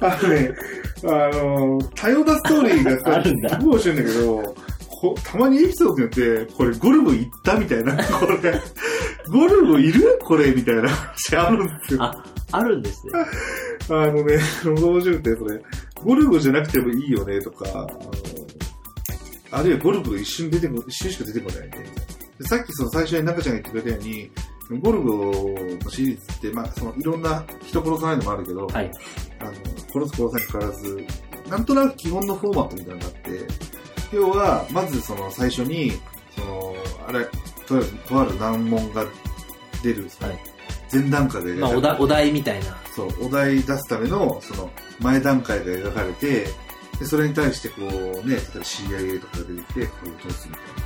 [0.00, 0.54] あのね、
[1.04, 4.54] あの、多様なストーリーがさ、あるんだすごい面白いんだけど、
[4.88, 8.60] こたまにエピソードによって、これゴルゴ行ったみたいな、これ、
[9.30, 10.18] ゴルゴいる？
[10.22, 12.02] これみたいな話あるんですよ。
[12.04, 13.12] あ、あるんですね。
[13.88, 15.60] あのね、面白くて、それ、
[16.02, 18.10] ゴルゴじゃなくてもいいよねとか、あの
[19.52, 21.86] あるいはゴルゴが一瞬出てこ、一瞬しか出てこないね。
[22.38, 24.30] でさっきその最初に中ちゃんが言ってくれたように、
[24.80, 25.32] ゴルゴ
[25.84, 28.90] のシリーズって、まあ、そのいろんな人殺さないのもあるけど、はい。
[29.40, 31.06] あの、殺す殺さにかからず、
[31.48, 35.92] なんとなく基本のフォーマットみたいなのがあって、要は、まずその最初に、
[36.36, 36.74] その、
[37.06, 37.24] あれ、
[37.66, 39.04] とある、とある難問が
[39.82, 40.56] 出る、はい
[40.92, 42.76] 前段階で描かまあ、れお題、お題みたいな。
[42.94, 44.70] そう、お題出すための、その、
[45.00, 46.46] 前段階が描かれて、
[46.98, 50.85] で、それに対してこうね、例えば CIA とかが出てきて、これをどうするみたい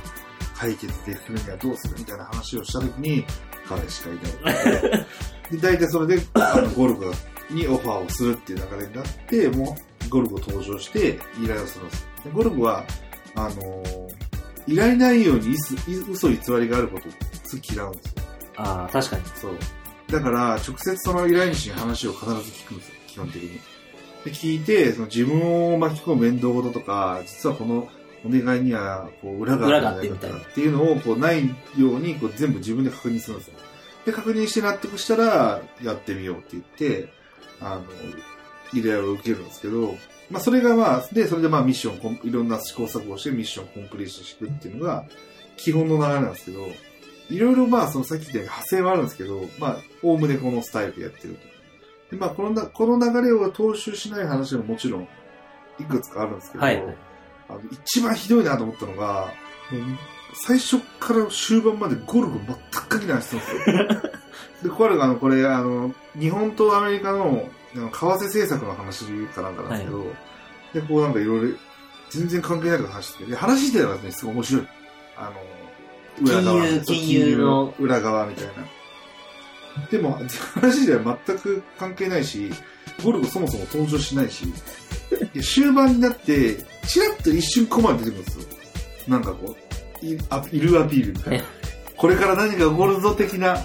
[0.61, 3.25] 解決できるにはどうするみたいな話をしたときに、
[3.67, 5.07] 彼しかいない。
[5.51, 7.11] で、大体それで、あの、ゴルゴ
[7.49, 12.07] にオファーをするっていう流れになって、もう、ゴルゴ登場して、依頼をするんです。
[12.25, 12.85] でゴルゴは、
[13.33, 14.31] あのー
[14.67, 17.11] 依頼内容に嘘嘘偽りがあることを
[17.73, 18.11] 嫌うんですよ。
[18.57, 19.23] ああ、確かに。
[19.33, 19.57] そう。
[20.07, 23.59] だから、直接その依頼主に話を必ず聞くんですよ、基本的に。
[24.23, 27.89] で、聞いて、その自分を巻き込む面倒事とか、実はこの
[28.25, 33.53] お願いには、こう、裏があってみたいなっていうのを、こう、ないように、こう、全部自分で確認するんですよ。
[34.05, 37.09] で、確認して納得したら、やってみようって言って、
[37.59, 37.83] あの、
[38.73, 39.95] 依頼を受けるんですけど、
[40.29, 45.05] まあ、それがまあ、で、それでまあ、ミッションいろんな試行錯誤をしてミッションコンプリートしていくっていうのが、
[45.57, 46.67] 基本の流れなんですけど、
[47.29, 52.15] いろいろまあ、そのさっき言ったように派生はあるんですけど、まあ、おおむねこのスタイルでやってると。
[52.15, 55.07] で、まあ、このな、この流れを踏襲しない話ももちろん、
[55.79, 56.83] いくつかあるんですけど、はい。
[57.51, 59.33] あの一番ひどいなと思ったのが、
[60.33, 64.11] 最初から終盤までゴルゴ全く関係ない話するんですよ。
[64.63, 70.05] で、これがあの、これ、あの、日本とアメリカの、あの為替政策の話かなんかなんですけど、
[70.73, 71.57] で、こうなんかいろいろ、
[72.09, 74.67] 全然関係ないこと話してて、で、話してたらね、すごい面白い。
[75.17, 75.31] あ
[76.21, 76.61] の、裏側。
[76.61, 78.53] 金融金融の裏側みたいな。
[79.89, 80.19] でも、
[80.55, 82.51] 話では全く関係ないし、
[83.03, 84.45] ゴルゴそもそも登場しないし、
[85.33, 88.45] で終盤になって、チラッと一瞬コマに出てくるんですよ。
[89.07, 89.55] なんかこ
[90.01, 91.47] う、いあいるアピールみたいなえ。
[91.95, 93.63] これから何か起こるぞ的な、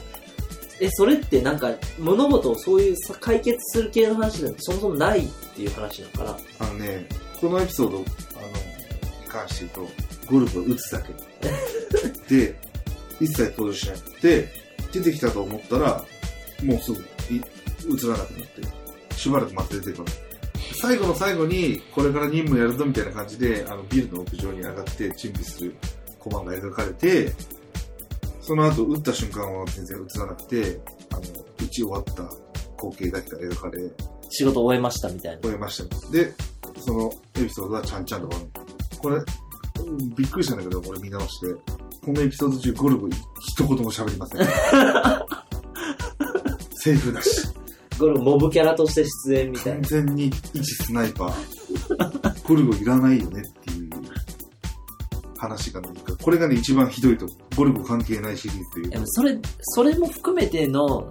[0.79, 6.25] え、それってなんか、物事をそういうさ解決する系の話なんてそもそもないっていう話なのか
[6.59, 6.67] な？
[6.67, 7.07] あのね、
[7.41, 8.07] このエピソード、あの、に
[9.27, 11.15] 関して言うと、ゴルゴを撃つだけ。
[12.37, 12.59] で、
[13.21, 14.49] 一切登場しなくて、
[14.93, 16.05] 出てきたと思ったら、
[16.63, 18.63] もうすぐい映らなくなって、
[19.17, 20.15] しばらく待って出てこない。
[20.81, 25.77] 最後の最後に、これから任務やるぞみたいな感じで、あの、ビルの屋上に上がって準備する
[26.19, 27.33] コマが描かれて、
[28.41, 30.81] その後、撃った瞬間は全然映らなくて、
[31.13, 31.23] あの、
[31.59, 32.29] 撃ち終わった
[32.77, 33.91] 光景だけが描かれ、
[34.29, 35.41] 仕事終えましたみたいな。
[35.43, 36.11] 終えました。
[36.11, 36.33] で、
[36.79, 38.51] そのエピソードはちゃんちゃんと終わる。
[38.99, 41.55] これ、うんびっくりしたんだけど、これ見直して。
[42.05, 44.47] このエピソード中、ゴルゴ一言も喋りません。
[46.75, 47.56] セーフだし。
[47.99, 49.89] ゴルモブキャラとして出演みたい完な。
[49.89, 52.49] 全に一スナイパー。
[52.49, 53.91] ゴルゴいらないよねっていう
[55.39, 56.17] 話が何か。
[56.17, 57.27] これがね、一番ひどいと。
[57.57, 61.11] ゴルゴ関係ないシリーズというでもそれ、それも含めての、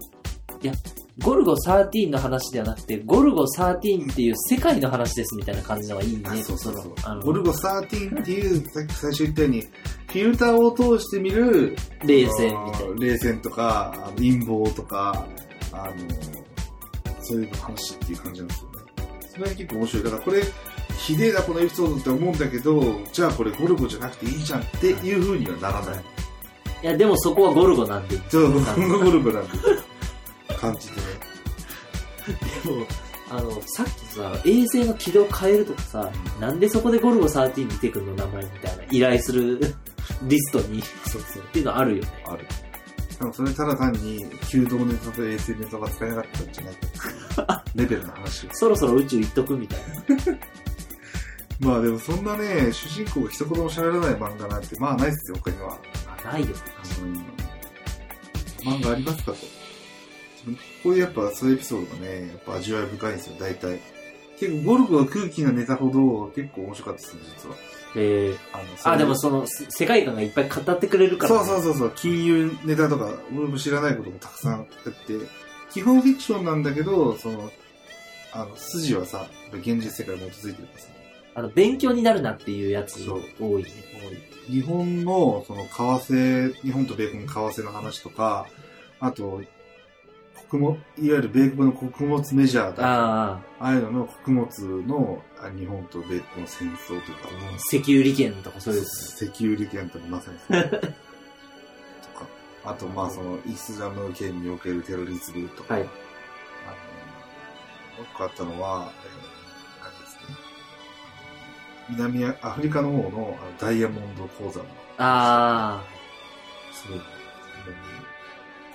[0.62, 0.74] いや、
[1.24, 6.24] ゴルゴ13の話ではなくて、ゴルゴ13っていう世界の話ですみたいな感じのがいいね。
[6.26, 7.86] あそうそうそうのあのゴルゴ13
[8.22, 15.26] っていう、さっき最初言ったように、フィルターを通して見る冷戦みたいあの冷戦とか、あの陰謀とか、
[15.72, 16.45] あの、
[17.26, 18.76] そういう話っていう感じなんですよね。
[19.30, 20.04] それが結構面白い。
[20.04, 20.44] だからこれ、
[20.98, 26.04] ひでえなこのエピソードって思うんだけど、じゃあこれゴルゴじゃなくていいじゃんっていう風にはならない。
[26.84, 28.18] いや、でもそこはゴルゴなんで。
[28.30, 29.58] そう、ゴルゴなんて
[30.56, 31.02] 感じでね。
[32.64, 32.86] でも、
[33.30, 39.60] あの、さっきさ、衛星の軌道変えるとかさ、なんでそこでゴルゴ13見てくんの名前みたいな依頼する
[40.24, 41.44] リストにそうそう。
[41.44, 42.24] っていうのあるよね。
[42.26, 42.46] ある。
[43.20, 46.76] でもそれただ単に、弓道ネタと衛星ネタが使えなかったんじゃない
[47.48, 48.48] か レベルの話。
[48.52, 50.38] そろそろ宇宙行っとくみたいな。
[51.68, 55.78] まあでもそんなね、主人公が一言も喋らない漫画なんて、まあないっすよ、他には。
[56.24, 56.48] あ、ないよ。
[57.02, 58.70] うん。
[58.70, 59.38] 漫画ありますかと。
[60.84, 63.80] こういうやっぱそういうエピソードがね、やっぱ味わい深いんですよ、大体。
[64.38, 67.56] 結構ゴルゴは空気なネタほど結構面白かったですよ、実は。
[67.96, 68.58] えー、あ
[68.90, 71.74] のあ、でもその、せ世界観がいっぱい語ってくれるから、そうそうそう。
[71.76, 74.94] そう、金融ネタとか、俺も知らないこともたくさんあって、
[75.72, 77.52] 基本フィクションなんだけど、その、
[78.34, 80.88] あの、筋はさ、やっぱ現実世界に基づいてるからさ、
[81.36, 83.04] あの、勉強になるなっていうやつ。
[83.04, 83.64] そう多い。
[83.64, 83.70] ね。
[84.48, 88.48] 日本の、その、為替、日本と米国の為替の話とか、
[89.00, 89.42] あと、
[90.56, 92.84] 穀物、いわゆる米国の穀物メジャーだ。
[92.84, 94.48] あああいうのの穀物
[94.88, 97.12] のあ日本と米国の戦争というか、
[97.54, 98.82] あ、石油利権とかそういう。
[98.82, 100.64] 石油利権とかまさにそう。
[100.72, 100.92] とか、
[102.64, 105.84] あと、まあ、その、イスラム圏におけるテロリズムとか、はい。
[105.84, 105.94] あの、も
[108.00, 110.36] う一個あったのは、えー、何ですね。
[111.90, 115.84] 南アフリカの方のダイヤモンド鉱山の、あ
[116.72, 117.02] すごい、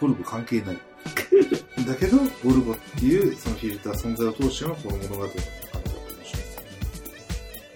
[0.00, 0.89] ゴルゴ関係ない。
[1.86, 6.58] だけど、ゴルゴっていうそのフィルター存在を通してのこの物語のあれが面白いです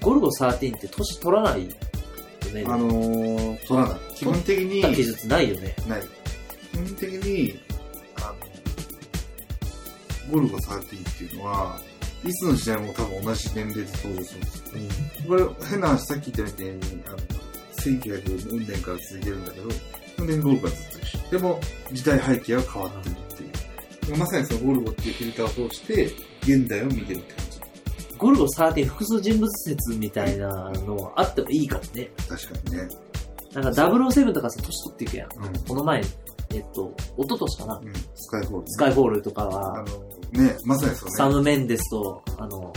[0.00, 1.68] ゴルゴ13って年取らないよ
[2.54, 2.64] ね。
[2.66, 3.98] あのー、取らない。
[4.14, 5.74] 基本的に、取った記述ないよね。
[5.88, 6.02] ない。
[6.72, 7.58] 基本的に、
[8.16, 8.20] あ
[10.28, 11.80] の、ゴルゴ13っていうのは、
[12.24, 14.80] いつの時代も多分同じ年齢で登場するんですよ。
[15.34, 15.48] うん。
[15.48, 17.16] これ、変な話、さっき言ったみたいに、あの、
[17.76, 19.72] 1900運年から続いてるんだけど、運
[20.22, 21.30] 年ゴルゴはずっと一緒。
[21.30, 21.60] でも、
[21.92, 23.42] 時代背景は変わってるって
[24.10, 24.16] いう。
[24.16, 26.04] まさにそのゴルゴっていうフィルターを通して、
[26.42, 27.60] 現代を見てるって感じ。
[28.18, 32.10] ゴルゴ13複数人物説みたいなのはあってもいいかもね。
[32.28, 32.88] 確かにね。
[33.54, 35.46] なんか007とかさ、年取っていくやん。
[35.46, 35.64] うん。
[35.64, 36.02] この前、
[36.50, 37.80] えっと、一昨年かな。
[37.84, 37.92] うん。
[38.14, 38.70] スカイホール、ね。
[38.70, 41.10] スカイフォールとかあは、の、ね、まさにそうね。
[41.16, 42.72] サム・メンデスと、あの、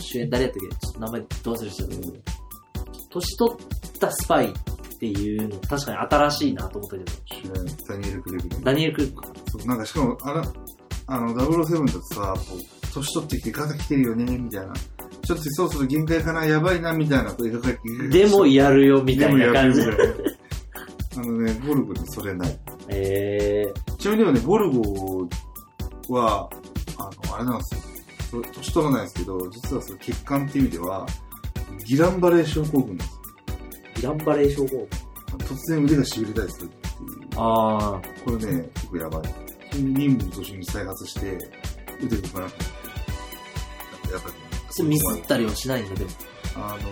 [0.00, 0.68] 主演誰やったっけ？
[0.68, 2.12] ちょっと名前どう忘れしたけど、
[3.10, 3.56] 年取っ
[3.98, 4.52] たスパイ
[4.98, 8.56] っていうの、確かに新しいなと思ったけど、主演、ダニエル・クレグね。
[8.64, 9.28] ダニエル・クルックか。
[9.46, 10.42] そう、なんかしかも、あら、
[11.06, 14.74] あの、007だとさ、こう、年取ってきてガタ来てるよね、みたいな。
[15.22, 17.74] ちょっとそろそろ限界かな、やばいな、みたいなこと描かれ
[18.08, 22.58] てでもやるよ、みたいな感じあのね、ゴルゴにそれない。
[22.88, 25.28] えちなみにでもね、ゴルゴ
[26.08, 26.50] は、
[26.96, 28.42] あの、あれなんですよ。
[28.42, 31.06] そ年取らないですけど、実はその血管っていう意味では、
[31.86, 33.17] ギランバレー症候群です
[34.02, 34.88] ランバレー症候群。
[35.38, 37.28] 突然腕が痺れたりするっていう。
[37.36, 39.22] あこれね、結構やばい。
[39.74, 41.38] 任務の途中に再発して、
[42.02, 42.68] 腕動かなくなっ
[44.08, 44.12] て。
[44.12, 44.34] やっぱり、
[44.68, 46.10] あ、それミスったりはしないんだ、でも。
[46.56, 46.90] あの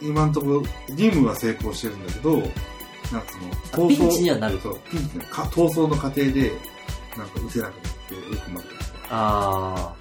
[0.00, 2.52] ー、今のところ、任務は成功してるんだけど、なんか
[3.72, 6.52] その、あピンチにはなるそう、ピンチのか逃走の過程で、
[7.16, 8.68] なんか撃てなくなって、よくなった。
[9.10, 9.94] あ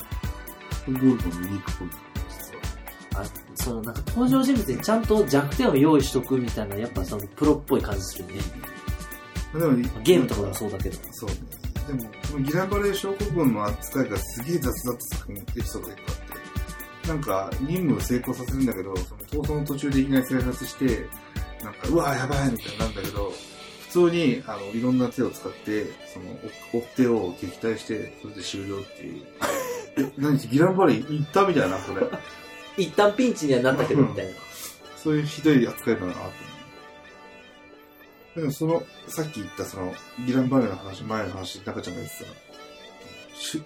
[0.86, 1.98] これゴルゴのユニークポイント、
[3.58, 8.34] そのなんか登場人物にちゃんと弱点を用意しとくみたいな、やっぱそのプロっぽい感じするね。
[9.54, 10.98] でもゲームとかでもそうだけど。
[11.12, 11.36] そうね。
[11.88, 21.06] でも、このギランバレー症候群の扱いがすげえ雑だった作品、エピソードがいっぱいあって、なんか、任務を成功させるんだけど、その逃走の途中でいきなり再発して、
[21.64, 23.32] なんか、うわーやばいみたいになるんだけど、
[23.88, 26.26] 普通に、あの、いろんな手を使って、その、
[26.74, 29.26] 追っ手を撃退して、それで終了っていう。
[29.98, 32.06] え、何ギランバレー行ったみたいな、これ。
[32.78, 34.32] 一旦ピンチにはなったけど、みたいな。
[34.96, 36.30] そういうひどい扱いだなと思
[38.36, 38.40] う。
[38.40, 39.94] でもその、さっき言ったその、
[40.26, 42.26] ギランバレーの話、前の話、中ちゃんが言ってた、
[43.40, 43.64] し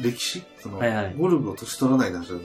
[0.00, 0.42] 歴史？
[0.60, 2.38] その、はいはいゴルフを年取らないで話だ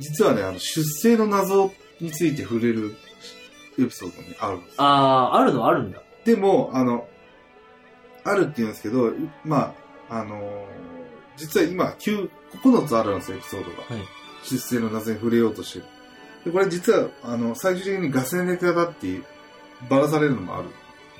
[0.00, 2.94] 実はね、あの、出生の謎について触れる
[3.78, 6.02] エピソードにあるんですよあー、あるのあるんだ。
[6.24, 7.08] でも、あの、
[8.24, 9.12] あるって言うんですけど、い
[9.44, 9.74] ま
[10.08, 10.66] あ、あのー
[11.36, 12.28] 実は今、9、
[12.62, 13.94] 9つあるんですよ、エピソードが。
[13.94, 15.84] はい出生の謎に触れようとしてる。
[16.44, 19.20] で、これ実は、あの、最終的にガセネタだって
[19.88, 20.70] ばらされるのもあるん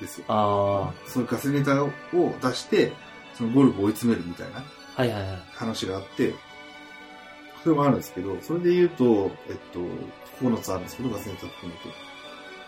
[0.01, 0.25] ですよ。
[0.29, 2.93] あそのガセネタを出して、
[3.35, 4.63] そのゴルフを追い詰めるみたいなー、
[4.97, 5.43] はいはいはい。
[5.55, 6.35] 話があって、
[7.63, 9.81] それもあるんですけど、それで言うと、えっと、
[10.41, 12.13] 9つあるんですけど、ガセネタ含めて。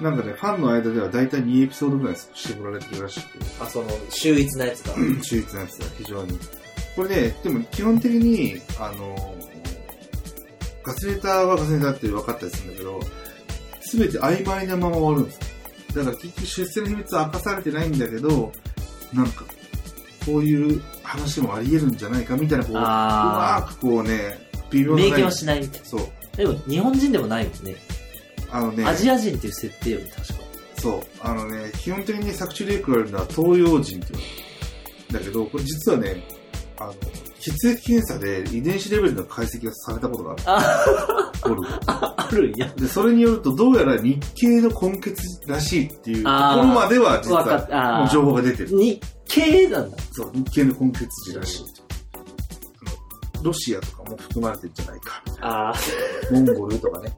[0.00, 4.94] なんかね、ファンの間では大体2エピソードぐらいしてもられてるらしくて、あ、その、秀逸なやつが。
[5.22, 6.38] 秀逸なやつだ、非常に。
[6.96, 9.34] これね、でも基本的に、あの、
[10.84, 13.00] ガセネタはガセネタって分かったりするんだけど、
[13.80, 15.40] すべて曖昧なまま終わるんですよ。
[15.96, 18.52] だから結局出世の秘密は明かされてないんだけど、
[19.12, 19.44] なんか、
[20.26, 24.38] こういう話もあり得るんじゃないかみたいな、こう、うまあくこうね、
[24.70, 26.00] 微妙あ、な明言はしないみたいそう。
[26.00, 26.06] な。
[26.36, 27.76] でも、日本人でもないもんね。
[28.50, 30.34] あのね、アジア人っていう設定より確か。
[30.78, 31.02] そう。
[31.20, 34.18] あのね、基本的に作中でよく言われるのは東洋人っていう
[35.12, 35.18] の。
[35.18, 36.22] だけど、これ実はね、
[36.78, 36.94] あの、
[37.44, 40.42] 血液検査で遺伝子レベルの解析がされたことがある。
[40.46, 41.68] あ、ゴルゴ。
[41.86, 42.66] あるんや。
[42.74, 45.14] で、それによると、どうやら日系の根血
[45.46, 48.68] らしいっていうところまでは実はもう情報が出てる。
[48.70, 49.96] 日系なんだ。
[50.12, 51.64] そう、日系の根血児らしい。
[53.42, 55.22] ロシアとかも含まれてるんじゃないか。
[55.42, 55.74] ああ。
[56.32, 57.12] モンゴルとかね。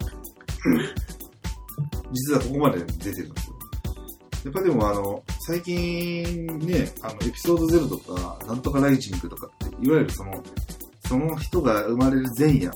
[2.12, 3.55] 実はここまで出てるんですよ。
[4.46, 10.40] やっぱでもあの、最近ね、あの、エピソードゼロとか、なんとかライジングとかって、いわゆるその、
[11.08, 12.70] その人が生まれる前夜。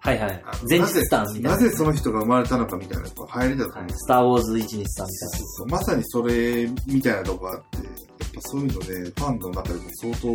[0.00, 0.42] はいはい。
[0.68, 1.50] 前日スターみたいな。
[1.50, 7.86] なぜなぜその人が生まれたのかみたいな、やっぱ流行りだと思うはいスターウォーズ1日さんみたいそうそうまさにそれみたいなとこがあって、やっ
[8.34, 10.28] ぱそういうので、ファンの中でも相当、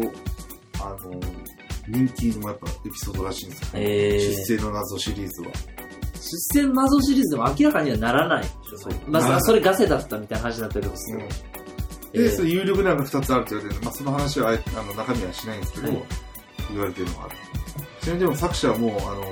[0.85, 1.19] あの、
[1.89, 3.67] 人気のやっぱエピソードらしいんですよ。
[3.73, 5.49] へー出世の謎シリーズは。
[6.21, 6.29] な。
[6.53, 8.77] 出世の謎シリーズでも明らかにはならないでしょ。
[8.77, 11.19] そうまあ、それガセだったみたいな話になったりとかする。
[11.19, 11.25] で、
[12.13, 16.03] えーそれ有力なのが2つあるって言われてるまあ、その話はあの中身はしないんですけど、はい
[16.71, 17.35] 言われてるのがある。
[18.01, 19.23] ちなみにでも作者はもう、あの、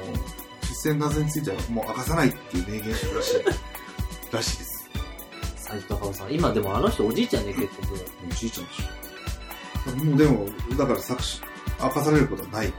[0.62, 3.36] 出世の謎についてはもう明かさないっていう明言してるらしい。
[4.32, 4.90] らしいです。
[5.56, 6.34] 斎藤隆夫さん。
[6.34, 7.98] 今でもあの人おじいちゃんね、結構もう。
[8.30, 10.06] おじいちゃんでしょ。
[10.06, 10.46] もうでも、
[10.78, 11.42] だから作詞、
[11.82, 12.78] 明かされることはないんで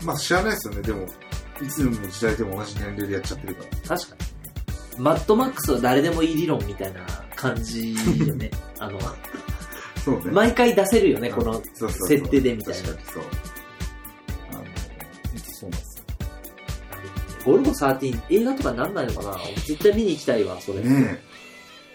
[0.00, 0.06] す。
[0.06, 1.06] まあ知らないですよね、でも、
[1.62, 3.96] いつでも時代でも同じ年齢でやっちゃってるから。
[3.96, 4.16] 確か
[4.96, 5.02] に。
[5.02, 7.00] マッドマックスは誰でもいい理論みたいな
[7.36, 8.50] 感じよね。
[8.78, 8.98] あの、
[10.04, 10.30] そうね。
[10.32, 12.96] 毎回出せるよね、このそうそうそう設定でみたいな確。
[12.96, 13.22] かにそう。
[14.50, 14.64] あの、
[15.52, 16.04] そうなんです
[17.44, 19.38] ゴルゴ13、映画とかなんないのかな？
[19.66, 20.78] 絶対見に行きたいわ、それ。
[20.78, 20.84] よ。
[20.84, 21.20] ね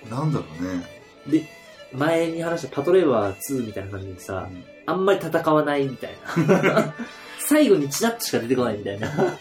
[0.07, 0.09] え。
[0.09, 0.85] なんだろうね。
[1.27, 1.47] で、
[1.93, 6.11] 前に話したパトレーバー2みたいな感じでさ、うんあんまり戦わないみたい
[6.45, 6.93] な。
[7.47, 9.37] 最後にチラッとしか出てこないみたいな。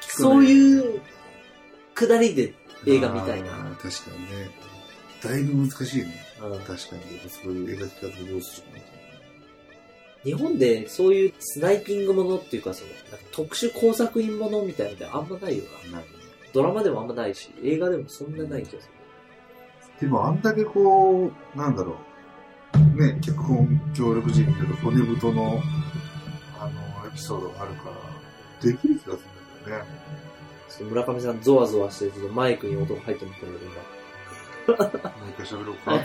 [0.00, 1.00] そうういう
[1.94, 2.54] くだりで
[2.86, 3.50] 映画みたいな。
[3.50, 4.50] 確かにね。
[5.22, 6.14] だいぶ難しいね。
[6.42, 6.80] うん確かに。
[7.28, 8.78] そういう描き方どうするか
[10.24, 15.98] 日本でそういうスナイピングものっていうか、その、なんか特殊工作員ものみたいなのってあんまないよな。
[15.98, 15.98] な。
[15.98, 16.04] ね
[16.52, 18.90] ドラマでもあんまないし、映画でもそんなない気がす
[20.00, 21.96] でもあんだけこう、なんだろ
[22.74, 23.00] う。
[23.00, 25.60] ね、脚本協力陣というか骨太の、
[26.58, 27.96] あの、エピソードがあるから、
[28.62, 29.22] できる気がす
[29.64, 29.90] るんだよね。
[30.80, 30.86] る。
[30.86, 33.52] 村上さんゾワゾワしてるけど、マイクに音が入ってますけど、
[34.68, 36.04] 何か喋ろうか。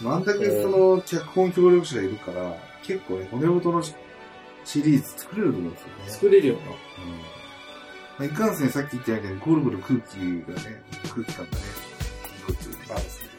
[0.00, 0.14] 今。
[0.14, 5.94] あんだけその、脚本協力者がいるから、結構ね、骨太のシリーズ作れると思うんですよね。
[6.08, 6.60] 作れるよな。
[6.60, 6.70] うん
[8.20, 11.58] まあ、いかんせんさっき言ったように、ゴルゴル空気がね、空気感がね、
[12.60, 13.30] すごくあるんですけど。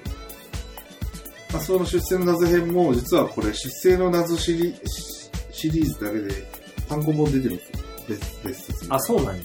[1.54, 5.22] まあ、その出世の謎編も、実はこれ、出世の謎シリシ
[5.52, 6.48] シリーズだけで、
[6.90, 7.91] 単行本出てるんですよ。
[8.08, 9.44] 別、別説にあ、そうなんや。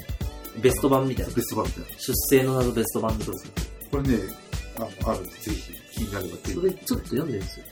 [0.61, 1.35] ベスト版みたいな。
[1.35, 1.89] ベスト版みたいな。
[1.99, 3.41] 出生の謎ベスト版みたいな。
[3.91, 4.19] これね、
[4.79, 7.67] ああるんで、ぜひ、気になればそれちょっと読んでるんですよ。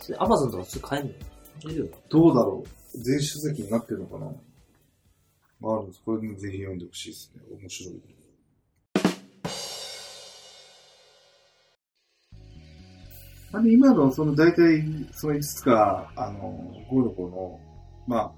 [0.00, 1.12] それアマゾンとか普通買えんの？
[2.08, 4.26] どうだろう電子書籍になってるのかな？
[5.60, 6.02] まあ、あるんです。
[6.04, 7.42] これね、ぜひ読んでほしいですね。
[7.60, 8.02] 面白い。
[13.52, 17.60] あの、今の、その、大体、その5つか、あの、ゴルゴの、
[18.06, 18.32] まあ、あ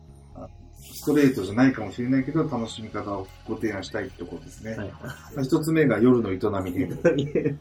[0.95, 4.76] ストレートじゃないかもしれないけど、楽しみ方をご提案したいってところですね。
[4.76, 4.89] はい。
[4.89, 4.97] ま
[5.39, 7.59] あ一つ目が夜の営み編。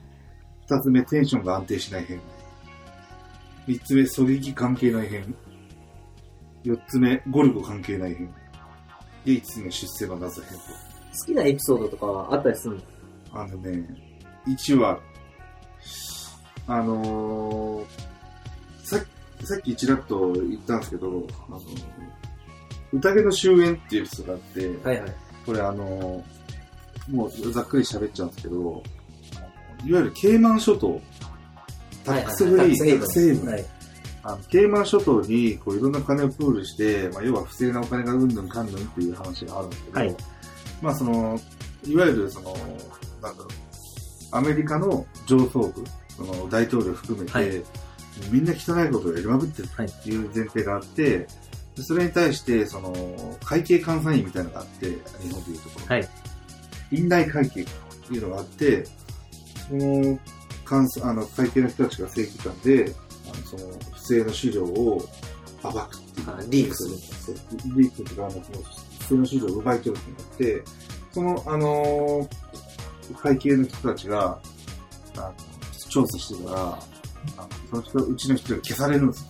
[0.70, 2.20] 二つ目、テンションが安定しない編。
[3.68, 5.36] 三つ目、狙撃関係ない編。
[6.64, 8.34] 四つ目、ゴルゴ関係ない編。
[9.24, 10.58] で、五つ目、出世の謎編と。
[11.20, 12.82] 好きなエピソードとかはあったりするの？
[13.42, 13.88] あのね、
[14.48, 15.00] 1話、
[16.68, 17.86] あのー
[18.84, 18.98] さ
[19.44, 21.60] さっきちらっと言ったんですけど、あの
[22.94, 25.14] 宴の終焉っていうエピソードがあって、はいはい。
[25.46, 26.38] これあのー
[27.12, 28.84] もうざっくり喋っちゃうんですけど、
[29.86, 31.02] いわゆるケイマン諸島、
[32.04, 33.66] タックスフリー、タックスヘイブンはい。
[34.24, 40.16] あのケイマン諸島にこういろんな金をプールして、まあ、要は不正なお金がうんぬんかんぬんっていう話があるんですけど、はい。
[40.82, 41.40] まあその、
[41.86, 43.48] いわゆるその、なんだろう、
[44.32, 47.64] アメリカの上層部、その大統領含めて、はい。
[48.32, 49.86] みんな汚いことをやりまくってるはい。
[49.86, 51.28] っていう前提があって、
[51.78, 54.88] でそれに対して、その、会計監査院みたいなのがあって、
[55.22, 55.96] 日本でいうところ。
[55.96, 56.10] はい。
[56.92, 57.66] 院内会計っ
[58.08, 58.86] ていうのがあって、
[59.70, 60.20] その、
[60.70, 65.08] 監査、あの、会計の人たちが正規官で、あのその、不正の資料を
[65.62, 66.30] 暴くっていう。
[66.30, 66.98] あリークする。
[66.98, 67.36] そう
[67.80, 68.44] リークとか、あの、その
[69.00, 70.64] 一斉の資料を奪い取るってなって、
[71.12, 72.48] その、あのー
[73.16, 74.40] 会計の人たちが、
[75.16, 75.34] あの
[75.90, 76.60] 調査してたら、
[77.38, 79.28] あのその人、うちの人が消されるんですよ。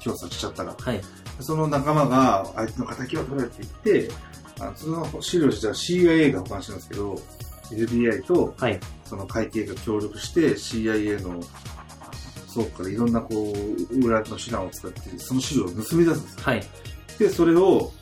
[0.00, 0.74] 調査しちゃったら。
[0.78, 1.00] はい。
[1.40, 4.14] その仲間が、あいつの仇を取れって言って、
[4.60, 7.20] あのその資料自体は CIA が保管してるんですけど、
[7.70, 8.80] FBI とはい。
[9.04, 11.40] その会計が協力して CIA の
[12.52, 16.42] 倉庫からいろんなこう、裏の手段を使って、その資料を盗み出すんですよ。
[16.44, 16.62] はい。
[17.18, 17.92] で、それを、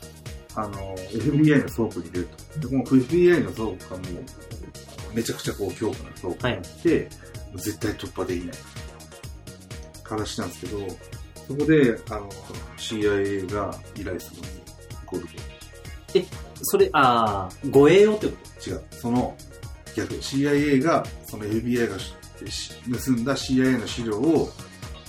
[0.55, 2.29] あの、FBI の倉庫に入れる
[2.59, 2.59] と。
[2.59, 7.09] で、この FBI の倉庫がもう、めちゃくちゃこう強固な倉庫になって、
[7.51, 8.57] もう絶対突破できない。
[10.03, 10.77] 話なんですけど、
[11.47, 12.29] そこで、あの、
[12.77, 14.63] CIA が依頼するんですよ。
[15.05, 15.29] ゴルゴ。
[16.61, 18.33] それ、あー、護衛用ってこ
[18.65, 18.81] 違う。
[18.91, 19.35] その、
[19.95, 20.13] 逆。
[20.15, 24.49] CIA が、その FBI が盗んだ CIA の資料を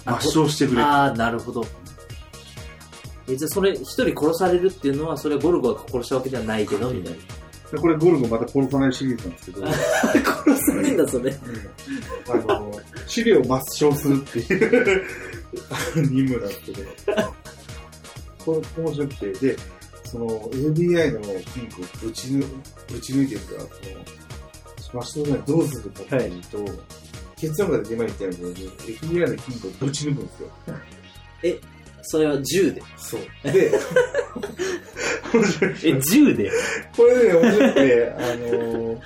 [0.05, 0.83] 抹消してくれ。
[0.83, 1.65] とあー、なるほど。
[3.29, 7.19] え、じゃあそれ、一人殺されるっていうのは、それはゴルゴが殺したわけじゃないけど、みたいな。
[7.73, 11.35] でこれゴルゴまた殺さないシリーズなんですけど、 殺さないんだ、それ。
[12.29, 15.05] あの、資料を抹消するっていう
[15.97, 16.83] 任務なんですけど、
[18.45, 19.57] これ面白くて、で、
[20.05, 21.21] その FBI の
[21.53, 22.47] 金庫をぶち抜
[22.93, 26.59] ぶち抜いてるから、その、抹消にどうするかっていうと、
[27.37, 30.51] 結論から出前言ったように、FBI の金庫をぶち抜くんですよ。
[32.07, 32.83] それは銃で？
[32.99, 33.21] そう。
[33.51, 33.73] で、
[35.85, 36.51] え、銃で？
[36.97, 39.01] これね、面白くて、あの、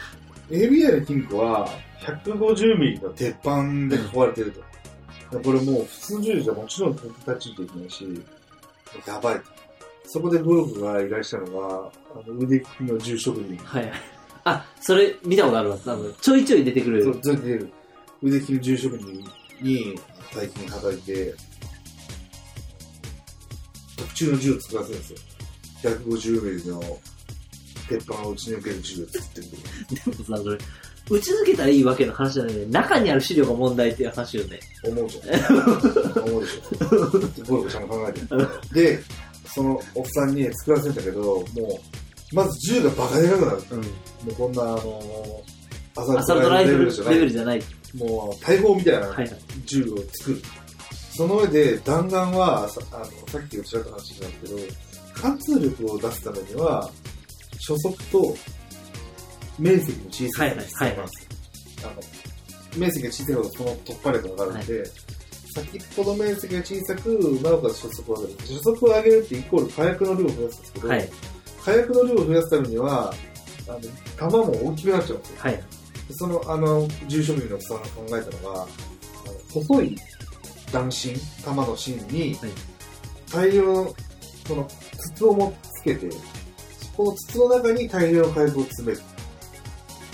[0.51, 1.69] ABI の金庫は
[2.01, 4.68] 150ミリの鉄板で囲われてると。
[5.31, 7.05] これもう普通の銃じゃもちろん立
[7.39, 8.23] ち入っていけないし、
[9.07, 9.43] やばいと。
[10.05, 13.59] そこでゴルフが依頼したのが、あの腕利きの銃職人。
[13.59, 13.93] はい。
[14.45, 15.79] あ、それ見たことあるわ。
[15.85, 17.05] あのちょいちょい出てくる。
[17.05, 17.73] そう、ずっと出る。
[18.23, 19.07] 腕利きの銃職人
[19.61, 20.01] に
[20.35, 21.35] 大金叩いて、
[23.99, 25.19] 特注の銃を作らせるんですよ。
[25.83, 26.81] 150ミリの
[27.89, 29.47] 鉄板を打ち抜ける銃を作ってる。
[30.15, 30.59] でもさ、それ、
[31.11, 32.67] 打ち抜けたらいいわけの話じゃないね。
[32.67, 34.61] 中にある資料が問題っていう話よね。
[34.85, 36.29] 思うじゃん。
[36.29, 37.51] 思うでしょ。
[37.51, 38.49] ゴルフちゃんも考えてる。
[38.73, 39.03] で、
[39.47, 43.63] そのおっさんに作らせるんだけど、もう、まず銃がバカでかくなる。
[43.71, 43.81] うん。
[43.81, 43.87] も
[44.29, 45.43] うこんな、あの
[45.97, 47.63] アアサルトライフルレじゃないベルじゃない。
[47.95, 49.29] もう、大砲みたいなはいはい。
[49.65, 50.43] 銃を作る。
[51.19, 54.63] その上で弾丸はさあのさっきおっしゃった話なんですけ
[55.17, 56.89] ど貫通力を出すためには
[57.55, 58.37] 初速と
[59.59, 62.03] 面積の小ささが必要なんですよ、あの
[62.79, 64.85] 面積が小さいほどその突破力が上がるんで、
[65.55, 67.09] 先ほど面積が小さく
[67.43, 71.09] なおかつ初速を上げる初速を上げるってイコール火薬の量を増やすんですけど、はい。
[71.65, 73.15] 火薬の量を増やすためには
[73.69, 73.81] あの
[74.17, 75.53] 弾も大きくなっちゃうんですよはい。
[75.57, 75.63] で
[76.15, 78.67] その、あの、重職人のおっさんが考えたのが、あの
[79.53, 79.97] 細い
[80.73, 82.51] 弾芯、弾の芯にはい、
[83.31, 83.95] 大量の、
[84.47, 84.69] その、
[85.15, 86.19] 筒をもつけて、そ
[86.97, 89.03] この筒の中に大量の火薬を詰める。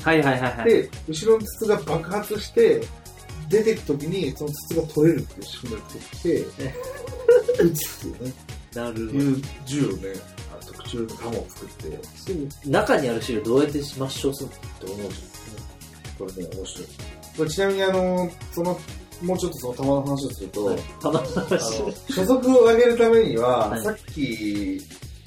[0.05, 0.71] はいはいはいはい。
[0.71, 2.83] で、後ろの筒が爆発して、
[3.49, 6.45] 出ていくときに、その筒が取れるっていう仕組みを作って、
[7.63, 8.33] 撃つっていうね、
[8.75, 9.19] なるほど。
[9.19, 10.09] いう銃をね、
[10.67, 16.29] 特注の弾を作って、中にある資料どうやって抹消するのって思うじゃん。
[16.29, 16.89] これね、面白い。
[17.37, 18.81] これちなみにあの、その、
[19.23, 20.79] もうちょっとその弾の話をすると、はい。
[21.01, 24.81] たまあの、初速を上げるためには、はいさっき、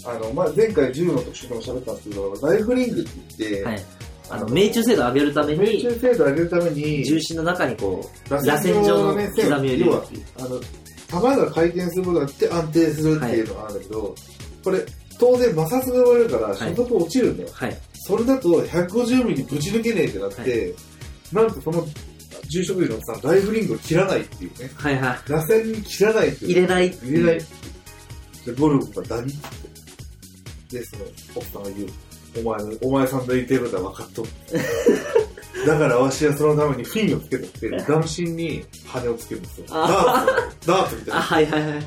[0.06, 3.86] あの、まあ、前回銃の特集でも喋ったんですけど、ライフリングって言って、はい。
[4.30, 10.24] あの、命中精度上げるため命に、中精度を上げるために、重心の中にこう、螺螺旋状のね刻みを入れ要はるっていう。
[10.38, 10.62] あの、
[11.08, 14.16] 弾が回転することによって安定するっていうのがあるんだけど、
[14.64, 14.86] これ、
[15.20, 17.50] 当然摩擦が生まれるから、初速落ちるんだよ。
[17.54, 17.78] はい。
[17.94, 20.76] それだと150ミリぶち抜けねえってなって、
[21.34, 21.86] なんとその
[22.50, 24.72] 重職員のおっさん、ライフリングを切らないっていうね。
[24.76, 25.32] はいはい。
[25.32, 26.52] 螺旋に切らないっていう。
[26.52, 26.90] 入れない。
[26.90, 27.38] 入れない。
[28.46, 29.36] で、ゴルフがダニっ
[30.70, 30.78] て。
[30.78, 31.06] で、その、
[31.36, 31.90] おっさんが言う。
[32.40, 34.30] お前の、お前さんの言ってることは分かっとる。
[35.66, 39.66] だからわしはそのためにフィンをつけとって、斬新に羽をつけるんですよ。
[39.70, 41.22] ダあーツ、ダーツみたいあ、な。
[41.22, 41.80] はいはいはい。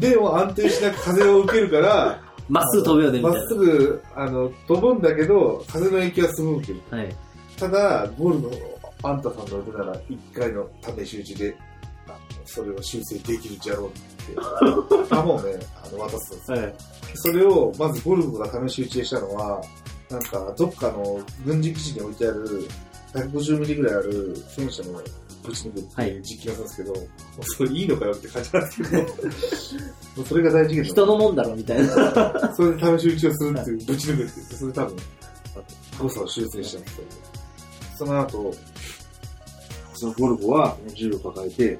[0.00, 6.80] でも安定しなく風を受けるから、まっすぐ飛ぶよね、みまたいっすぐ、あの、飛ぶんだけど、風の影響はすぐ受ける。
[6.90, 6.98] な。
[6.98, 7.16] はい。
[7.58, 8.50] ただ、ゴルフの
[9.02, 11.56] あんたさんの腕なら、一回の試し打ちで、
[12.44, 16.58] それを修正できるじゃろうって、球をね、あの渡すんですよ。
[16.58, 16.74] はい。
[17.14, 19.62] それを、まずゴルフが試し打ちでしたのは、
[20.10, 22.68] なんか、どっかの軍事基地に置いてある、
[23.14, 25.00] 150ミリぐらいある戦車の
[25.44, 27.00] ぶち抜くっていう実験をするんですけど、も
[27.40, 29.02] うそれいいのかよって感じなんですけど、
[30.16, 32.54] もうそれが大事件人のもんだろ、みたいな。
[32.56, 34.96] それで試し打ちをするっていう、ぶち抜くって言って、それ多分、
[35.56, 37.08] あ誤差を修正したんですけど、
[37.98, 38.54] その後、
[39.94, 41.78] そのゴルフは銃を抱えて、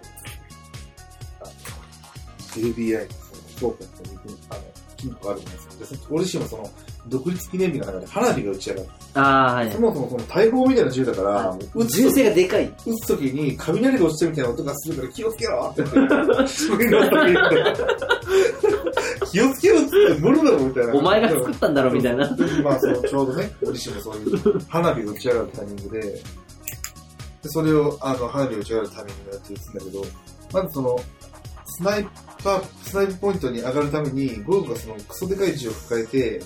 [2.55, 3.13] あの FBI の
[3.59, 4.61] その倉庫にあの、
[4.97, 5.71] 金庫があるんですよ。
[5.79, 6.71] で、そ俺自身もその、
[7.09, 8.89] 独立記念日の中で花火が打ち上がる。
[9.15, 9.81] ああ、はいそ。
[9.81, 12.65] もそもその大砲みたいな銃だから、撃つ銃時声がでかい。
[12.87, 16.13] 撃つ時に雷が落ちたみたいな音がするから気をつけろって言って、
[19.31, 20.95] 気をつけろって無理だろみたいな。
[20.95, 22.35] お前が作ったんだろみたいな。
[22.35, 26.21] でまあ、そのちょうどね、俺自身もそういう花火が打ち上がるタイミングで、で
[27.45, 30.05] それを、あの、花火が打ち上がるタイミングでやって打つんだけど、
[30.53, 30.99] まずその、
[31.67, 32.09] スナイ
[32.45, 36.41] パー、スナイプポイントに上がるために、ゴルフがそのクソでかい銃を抱えて、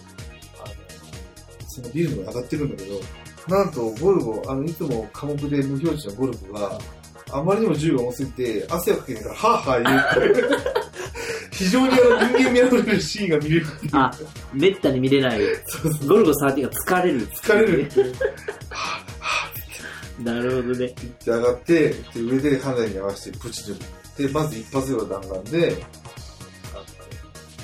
[0.64, 0.74] あの、
[1.68, 3.00] そのビルに上がってくんだけど、
[3.48, 6.78] なんとゴルゴ、あの、いつも科目で無表示のゴルゴが、
[7.30, 10.78] あまりにも銃が重すぎて、汗をかけながら、はぁはぁ言うって、
[11.50, 13.90] 非常にあの人間味あふれるシーンが見れるっていう。
[13.94, 14.12] あ、
[14.54, 15.40] めったに見れない。
[16.06, 17.26] ゴルゴ13が疲れる。
[17.28, 18.04] 疲れる って。
[20.22, 20.88] なるほどね。
[20.88, 23.97] ピッて上がって、で上で花火に合わせてぶち抜く。
[24.18, 25.84] で、まず一発目の弾丸で、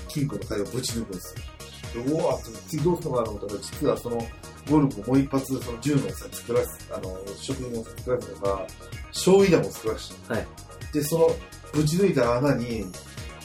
[0.09, 2.05] 金庫の貝をぶち抜くんですよ。
[2.05, 2.39] でうわ
[2.69, 4.27] 次どうするのかなと思ったら、実はその、
[4.71, 8.67] ゴルフをもう一発、その銃のさ、作らす、あの、職人を作らすのが、
[9.13, 10.35] 焼夷弾を作らした。
[10.35, 10.47] はい。
[10.93, 11.29] で、その、
[11.73, 12.87] ぶち抜いた穴に、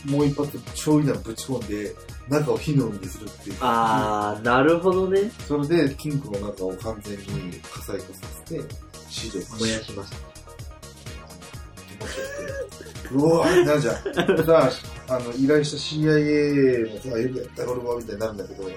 [0.06, 1.96] もう一発、焼夷弾ぶち込んで、
[2.30, 3.58] 中を火の海にするっていう。
[3.60, 5.32] あー、なるほどね。
[5.48, 8.64] それで、金庫の中を完全に火災化させて、
[9.10, 10.30] 資料燃やしました。
[13.12, 14.46] うわーってなるじゃん。
[14.46, 14.70] さ
[15.08, 18.70] あ、あの、依頼した CIA もさ、よくやったゴルゴみたいになるんだけど、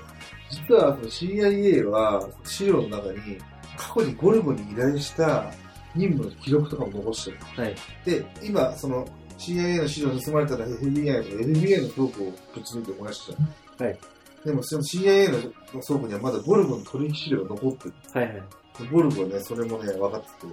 [0.50, 3.38] 実はその CIA は資料の中に、
[3.76, 5.50] 過去にゴルゴに依頼した
[5.94, 7.38] 任務の記録とかも残してる。
[7.56, 7.74] はい。
[8.04, 9.06] で、今、その
[9.38, 13.86] CIA の資料盗まれたら FBI と FBI の倉庫をぶち抜いて燃やしたじゃん。
[13.86, 13.98] はい。
[14.44, 15.32] でもその CIA
[15.74, 17.94] の倉庫にはまだゴルゴの取引資料が残ってる。
[18.12, 18.34] はいはい。
[18.34, 18.42] で
[18.90, 20.46] ゴルゴはね、それもね、分かってて、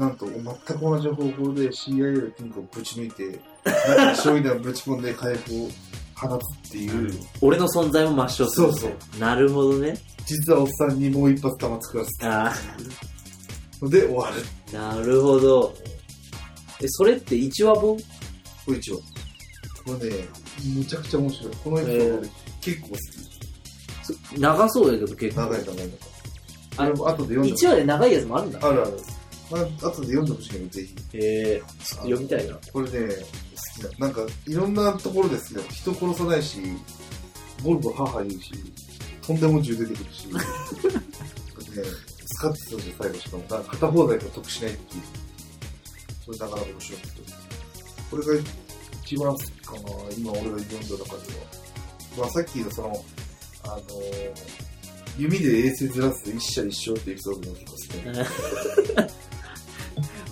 [0.00, 5.68] なんと全く同じ方法で CIA の金庫をぶち抜いて、中に焼夷弾をぶち込んで火薬を
[6.14, 8.72] 放つっていう、俺の存在も抹消する。
[8.72, 9.98] そうなるほどね。
[10.24, 12.50] 実はおっさんにもう一発弾作らせあ
[13.78, 14.36] たので終わる。
[14.68, 15.74] ー、なるほど。
[16.82, 17.96] え、それって1話分？
[18.64, 18.96] これ一応。
[18.96, 19.02] こ
[20.00, 20.16] れね、
[20.76, 21.56] むちゃくちゃ面白い。
[21.62, 22.28] このエピソード
[22.62, 22.96] 結構好
[24.34, 24.40] き。
[24.40, 25.42] 長そうやけど結構。
[25.42, 25.88] 長い長い長い。
[26.78, 28.58] ああれも後で読んで1話で長いやつもあるんだ。
[28.62, 28.96] あるある。
[29.50, 30.94] まあ、後で読んでほしいけど、ぜひ。
[31.14, 32.56] えー、ちょっと読みたいな。
[32.72, 33.14] これね、
[33.74, 34.06] 好きな。
[34.06, 35.62] なんか、いろんなところで好きだ。
[35.70, 36.58] 人殺さないし、
[37.64, 38.52] ゴルゴ母言うし、
[39.26, 40.40] とんでも銃出てくるし、 ね、
[42.26, 45.02] スカッとするんで最後しかも、なんか片方だけ得しないっていう。
[46.26, 47.08] それなかなか面白いこ
[48.10, 48.16] と。
[48.22, 48.44] これが
[49.04, 49.80] 一番好きかな、
[50.16, 51.04] 今俺が読んだ中では。
[52.18, 53.04] まあさっきのその、
[53.64, 54.60] あのー
[55.18, 59.29] 弓で衛星ずらす一社一生っていうエピソードも結構好き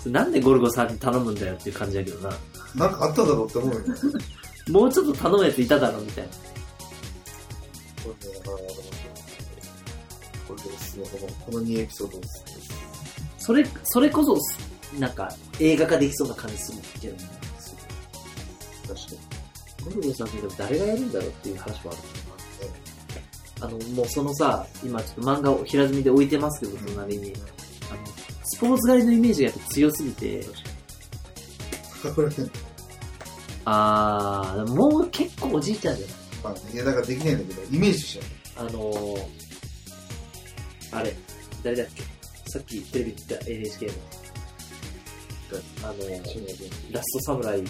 [0.06, 2.36] なんでゴルゴさんに頼むんだよっていう感じだけどな。
[2.74, 3.94] なんかあっただろうって思うよね。
[4.70, 6.30] もうちょっと頼むやついただろうみたいな。
[6.30, 6.38] こ
[8.08, 8.28] れ。
[10.46, 12.20] これでおすの、この2エピソード。
[13.38, 14.36] それ、それこそ、
[14.98, 15.28] なんか、
[15.58, 17.30] 映画化できそうな感じするけどね。
[18.86, 19.94] 確かに。
[19.94, 22.00] ゴルゴさんって誰がやるんだろうっていう話もある。
[23.60, 27.32] あの、もうそのさ、今ちょっと漫画を平積みで置いてますけど、隣に。
[27.32, 27.44] あの、
[28.50, 30.44] スポーツ狩りのイメージがやっぱ強すぎて、
[33.64, 36.16] あー、もう結構おじいちゃんじゃない？
[36.42, 38.68] まあ、いや、だからできないんだけど、イメージしちゃう。
[38.68, 39.26] あのー、
[40.92, 41.14] あれ、
[41.62, 42.02] 誰だっけ？
[42.50, 43.92] さっきテレビで言った NHK の。
[45.82, 47.62] あのー、ラストサムライ、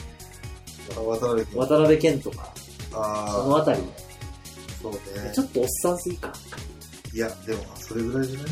[0.97, 1.59] あ渡辺君。
[1.61, 2.53] 渡辺謙とか、
[2.91, 3.81] そああ、のあたり、
[4.83, 4.99] そうね。
[5.35, 6.33] ちょっとおっさんすぎか。
[7.13, 8.51] いや、でも、それぐらいじゃない？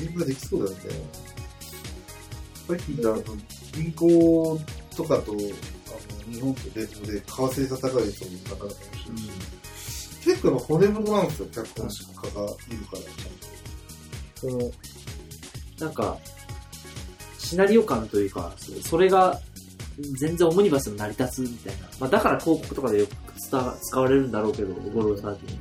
[0.00, 0.84] ゲームができそうだよね。
[2.66, 3.22] さっき言った、あの、
[3.74, 4.60] 銀行
[4.96, 9.28] とかと、あの、日本と連合で、為替戦うやつもなかなか面白いし。
[10.24, 13.02] 結構やっぱ骨太なんですよ、脚本家がいるから。
[14.36, 14.70] その、
[15.80, 16.18] なんか、
[17.38, 19.40] シナリオ感というか、そそれが、
[20.18, 21.88] 全然オムニバスに成り立つみたいな。
[21.98, 23.56] まあだから広告とかでよく使
[24.00, 25.58] われるんだろうけど、ゴルゴサーティン。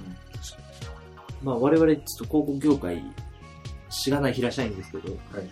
[1.42, 3.04] まあ我々ちょっと広告業界、
[4.04, 5.18] 知らない平社員ですけど、はい。
[5.36, 5.48] あの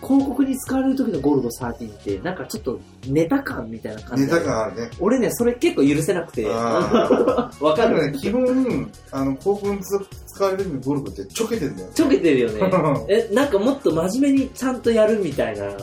[0.00, 4.90] 広告に使われる時のゴルゴ13って、なんかちょっとネタ感みたいな感じネでタ感あるね。
[5.00, 11.94] 俺ね、それ結構許せなくて、あ わかるね、基本、あの、高校に使われる時にゴルフってちょけてんだよね。
[11.94, 12.60] ちょけてるよね。
[13.08, 15.76] え、なんかもっと真面目にちゃんとやるみたいな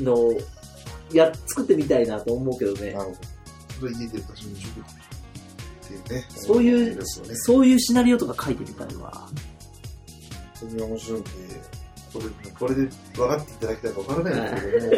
[0.00, 0.38] のを、
[1.14, 2.92] や、作ってみたいなと思うけどね。
[2.92, 3.10] なる
[3.80, 3.88] ほど。
[3.88, 4.52] 家で私も
[6.10, 6.26] ね。
[6.28, 6.98] そういう。
[7.04, 9.28] そういうシナリオとか書いてみたいわ。
[10.64, 11.30] 本当に面白いんで、
[12.12, 14.92] これ、これで分かっていただきたいか分からないんですけども、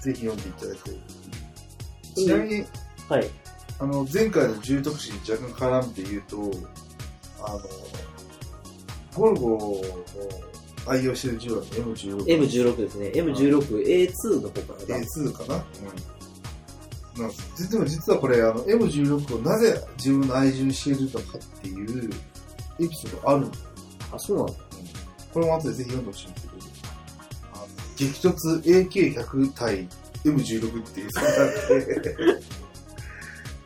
[0.00, 0.94] ぜひ読んでいただきたい。
[2.14, 2.64] ちなみに、
[3.08, 3.30] はい。
[3.80, 6.36] あの、前回の重特殊に若干絡んで言うと、
[7.42, 7.60] あの、
[9.16, 9.84] ゴルゴを
[10.86, 12.24] 愛用してる銃は M16。
[12.24, 13.08] M16 ですね。
[13.14, 14.98] M16A2 の方かな。
[14.98, 15.64] A2 かな
[17.16, 17.22] うん。
[17.22, 22.10] なんですでも実はこれ、あの、M16 をなぜ自分の愛銃にしているのかっていう
[22.80, 23.52] エピソードあるの。
[24.14, 24.48] あ、そうなの
[25.32, 26.62] これも後でぜひ読んでほしいんですけど、
[27.54, 29.88] あの激突 AK100 対
[30.24, 32.14] M16 っていう、そんなので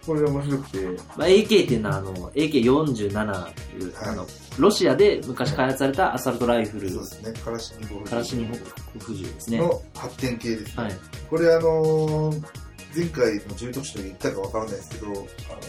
[0.08, 0.78] これが面白くて、
[1.18, 4.08] まあ、AK っていうのは、あの、AK47 っていう、はい。
[4.08, 4.26] あの、
[4.58, 8.54] ロシアで昔開発されたアサルトライフル、そうですね、カラシニコフカラシニホ
[8.98, 9.58] フ銃ですね。
[9.58, 10.84] の発展系ですね。
[10.84, 10.96] はい。
[11.28, 15.18] これあのー前回の重特殊で言ったかわからないですけど、あの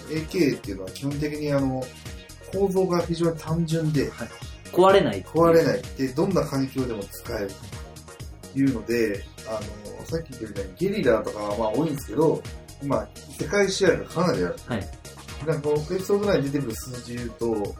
[0.10, 1.84] AK っていうのは基本的にあの、
[2.54, 4.10] 構造が非常に単純で、
[4.72, 5.24] 壊れない。
[5.24, 7.52] 壊れないって、どんな環境でも使える
[8.54, 12.42] というので、あの、さっき言ったようにゲリラとかはまあ多いんですけど、
[12.84, 13.08] まあ、
[13.38, 14.56] 世界シェアがかなりある。
[14.66, 14.88] はい。
[15.46, 17.76] なんかエピソード内に出てくる数字で言うと、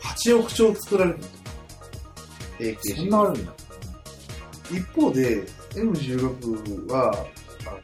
[0.00, 2.78] 8億丁作られてる。
[2.96, 3.52] そんなあるんだ。
[4.70, 5.44] 一方で、
[5.74, 7.78] M16 は、あの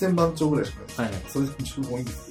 [0.00, 1.12] 1000万丁ぐらいしかない。
[1.12, 1.22] はい。
[1.28, 2.29] それ十分多いんです。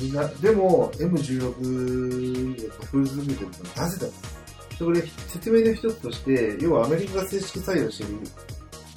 [0.00, 8.20] みんな、でも、M16 が得意続けてるのはなぜだでこれ、説明の一つとして、要はアメリカが正式採用している。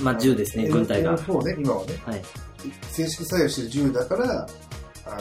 [0.02, 1.18] まあ、銃ですね、軍隊が。
[1.18, 2.02] M4 ね、今はね。
[2.06, 2.22] はい。
[2.92, 4.48] 正式採用している銃だから、
[5.06, 5.18] あの、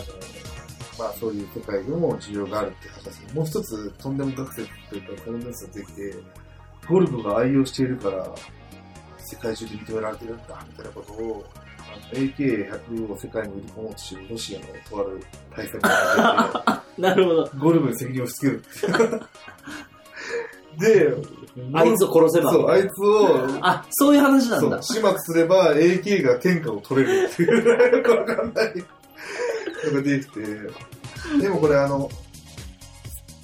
[0.99, 6.15] まあそういう世界でも需要があるって話ですもう一つ、とんでも学説というか、このニュースができて、
[6.89, 8.35] ゴルゴが愛用しているから、
[9.19, 11.45] 世界中で認められてるんだ、みたいなことを、
[12.13, 15.25] AK100 を世界に売り込もうとしているロシアのとある
[15.55, 17.51] 対策が なるほど。
[17.59, 19.23] ゴルゴに責任を押し付ける。
[20.79, 21.15] で、
[21.75, 22.53] あいつを殺せば。
[22.53, 25.01] そう、あいつを、あ、そういう話なんだそう、。
[25.01, 28.75] 始末すれば AK が天下を取れるっていう、よくわかんない
[29.87, 30.41] のが出てきて、
[31.41, 32.11] でもこれあの、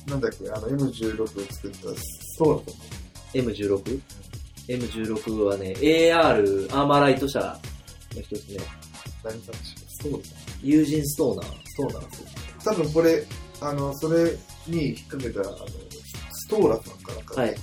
[0.06, 2.72] なんだっけ、あの M16 を作ったストーラと
[3.34, 4.00] M16?
[4.68, 7.58] M16 はね、AR アーマーライト社
[8.18, 8.64] の人ですね。
[9.24, 10.18] 何かストーラ
[10.62, 11.46] ユージン・ストーナー。
[11.64, 12.28] ストーラですよ。
[12.64, 13.24] 多分これ、
[13.60, 15.66] あの、それに引っ掛けた、あの、
[16.32, 17.60] ストーラさんかなんかがいて、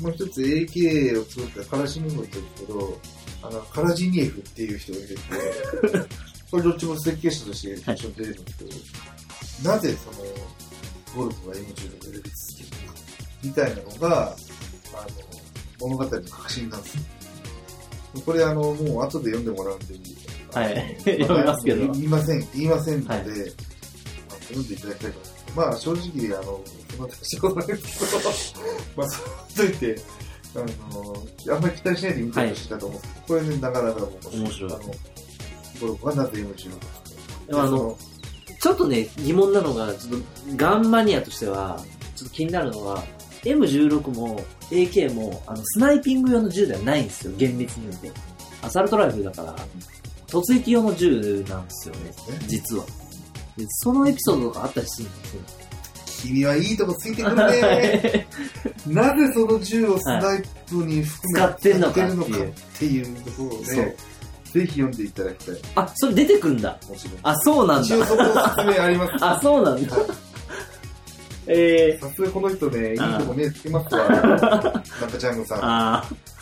[0.00, 3.00] もう一つ AK を作ったカラシニコフって言うんですけど、
[3.42, 5.20] あの、カラジニエフっていう人がいてて、
[6.50, 8.64] これどっちも設計者として一緒に出てるんですけ
[9.62, 12.22] ど、なぜその、ゴルフが M16 を選び続
[12.56, 13.00] けるのか、
[13.42, 14.36] みたいなのが、
[14.94, 15.08] あの、
[15.80, 17.02] 物語の核心なんですよ。
[18.22, 19.94] これあの、もう後で読んでもらうんで、
[20.52, 23.52] はい 読みますけど言いません、言いませんので、はい
[24.48, 25.44] 読んでいただきたいと思います。
[25.56, 25.92] まあ正
[26.28, 26.60] 直、あの、
[26.90, 28.24] そんな大したことないですけど、
[28.96, 30.00] まあそうといて、
[30.54, 30.58] あ
[31.48, 34.00] の、あんまり期待しないで見てほしいかと思うんですけど、これね、なかなか
[34.32, 34.72] 面白い。
[34.72, 34.80] あの、
[35.80, 36.78] ゴルフはなぜ M16 ですか
[37.48, 37.98] でもあの、
[38.60, 41.82] ちょっとね、疑問なのが、ちょっと、ガンマニアとしては、
[42.16, 43.04] ちょっと気になるのは、
[43.44, 48.20] M16 も AK も、あの、スナイピング用の銃ではないんですよ、厳密に言うと。
[48.66, 49.56] アサルトライフルだから、
[50.26, 52.10] 突撃用の銃なんですよね、
[52.46, 52.84] 実は。
[53.56, 55.42] でそのエピソードとかあったりするんですよ。
[56.22, 58.26] 君はいいとこついてくるね。
[58.86, 63.94] なぜその銃をスナイプに含め使ってんのかっていう使ってるのかっていうところで、そう
[64.54, 65.56] ぜひ読んでいただきたい。
[65.74, 66.78] あ、それ出てくんだ。
[66.88, 67.18] もちろん。
[67.22, 67.82] あ、そうなんだ。
[67.82, 68.24] 一応そこ
[68.56, 69.12] 説明あります。
[69.24, 69.96] あ、そうなんだ。
[71.46, 74.08] えさすがこの人ね、いいとこ目つけますわ。
[74.08, 74.82] なんか
[75.18, 75.64] ジャングさー、ん。
[75.64, 76.34] あー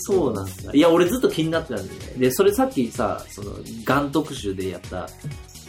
[0.00, 0.72] そうなんだ。
[0.72, 2.14] いや、俺ずっと気になってたんだよね。
[2.16, 5.08] で、それさっきさ、その、ガン特集でやった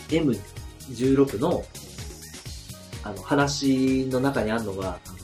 [0.08, 1.66] M16 の、
[3.04, 5.20] あの、話の中にあるのが、あの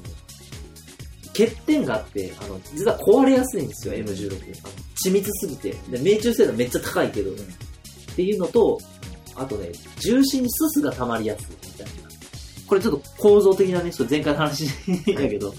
[1.30, 4.34] 欠点があって、あの、実は壊れやすいんですよ、M16。
[4.64, 4.74] あの
[5.06, 5.76] 緻密すぎて。
[5.90, 7.34] で、命中精度めっちゃ高いけど、っ
[8.16, 8.80] ていうのと、
[9.36, 11.65] あとね、重心にススが溜まりやすい。
[12.68, 14.68] これちょっと構造的なね、ちょっと前回の話
[15.14, 15.54] だけど、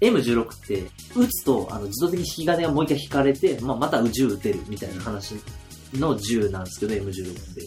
[0.00, 0.82] M16 って、
[1.16, 5.36] 撃つと、あの、自動的に引き金がもう一回引かれて、まあ、また銃撃てるみたいな話
[5.94, 7.60] の銃なんですけど、M16 って。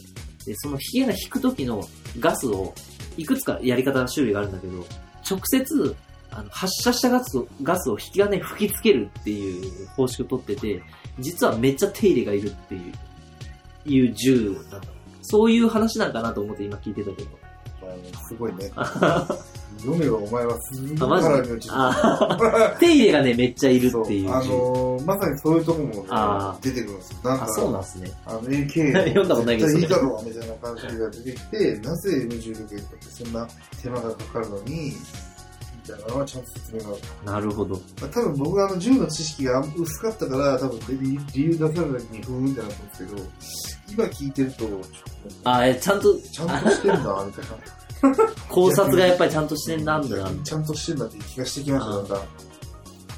[0.46, 1.84] で、その引き金引く時の
[2.20, 2.74] ガスを、
[3.18, 4.86] いくつかやり方の種類があるんだけど、
[5.30, 5.96] 直接、
[6.30, 10.84] あの発射したガスを、ガスを引き金吹きつけるっていう方式を取ってて、
[11.20, 14.88] 実はめっちゃ手入れがいるっていう、いう銃なんだ。
[15.22, 17.47] そういう話なんかなと思って今聞いてたけど。
[17.82, 18.72] あのすごいね。
[19.80, 24.30] 読めばお前はすごい腹に落ちるあ手入れがね、めっちゃいるっていう銃。
[24.30, 27.18] あのーまさにそういうとこもね出てくるんですよ。
[27.24, 28.12] なんか、あ、そうなんですね。
[28.26, 33.48] あの AK 読んだことないけどいいだろうみたいな感じが出てきて、なぜ M16 とかってそんな
[33.82, 34.92] 手間がかかるのに、み
[35.88, 36.98] たいなのはちゃんと説明がある。
[37.26, 37.76] なるほど。
[37.76, 43.24] まあ、多分僕があの銃の知識が薄かったから、多分理理由出された時にふーんってなったんですけど、
[43.90, 44.82] 今聞いてると、ちょっ
[45.44, 48.28] とあ、え、ちゃんと、ちゃんとしてんだ、みたいな。
[48.50, 50.44] 考察がやっぱりちゃんとしてんなんだな。
[50.44, 52.22] ちゃんとしてんだって気がしてきました、だんだん。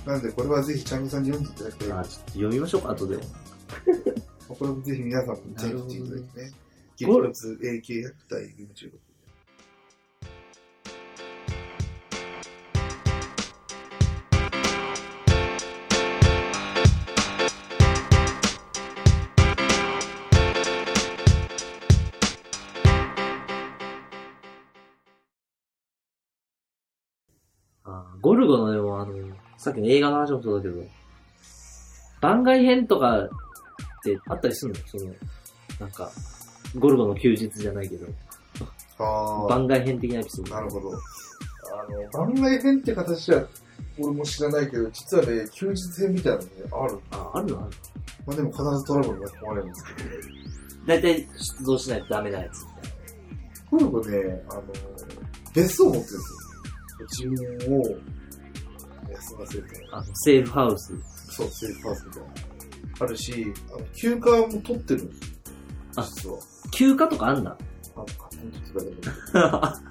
[0.06, 1.92] なんで、これはぜひ、ちゃんみさんに読んでいただきたい。
[1.92, 3.18] あ、ちょっと読みましょうか、後で。
[4.48, 6.52] これもぜひ皆さんもチェックしていただいてね。
[6.98, 8.92] 激突 AK100 対 YouTube。
[28.22, 29.14] ゴルゴのでもあの、
[29.58, 30.84] さっきの映画の話もそうだけど、
[32.22, 33.30] 番外編とかっ
[34.04, 34.80] てあったりするの？
[34.88, 35.06] その、
[35.80, 36.12] なんか、
[36.78, 38.06] ゴルゴの休日じゃないけど、
[39.00, 40.56] あ番外編的なエピソード。
[40.56, 40.92] なるほど。
[40.92, 40.98] あ
[41.92, 43.48] の、番外編って形は、
[43.98, 47.00] 俺も知らないけど、実はね、休日編みたいなのね、ある。
[47.12, 47.60] あ、あるの？
[47.60, 47.70] ある
[48.26, 50.10] まあでも必ずトラブルに巻き込まれるんですけど、
[50.88, 52.92] だいたい出動しないとダメなやつみたい
[53.72, 54.64] ゴルゴね、あの、
[55.56, 56.22] 別荘を持ってるんですよ。
[57.08, 57.84] 自分を、
[59.12, 59.92] 休ませると。
[59.92, 59.98] な。
[59.98, 60.94] あの、セーフハウス。
[61.32, 62.30] そう、セーフハウスみたいな。
[63.02, 65.28] あるし、あの休暇も取ってるんですよ。
[65.96, 66.40] あ実は。
[66.72, 67.58] 休暇とかあんだ？
[67.96, 69.82] あの、勝手に取ってたけど、あ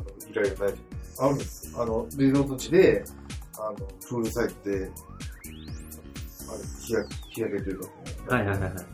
[0.00, 0.74] の、依頼がない。
[1.20, 1.82] あるんですよ。
[1.82, 3.04] あの、リゾート地で、
[3.58, 8.84] あの、プールサイドで、あれ、日焼け、日焼けというか、はいはいはいはい。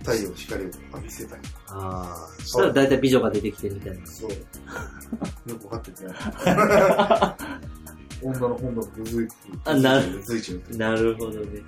[0.00, 1.42] 太陽の光を浴びせたり。
[1.72, 2.32] ああ。
[2.38, 4.06] そしたらだいたい美女が出てきてみたいな。
[4.06, 4.30] そう。
[5.50, 6.16] よくわかっててない。
[8.22, 11.60] 女の本能がぐずいてあなるぐずいちゃうなるほどね。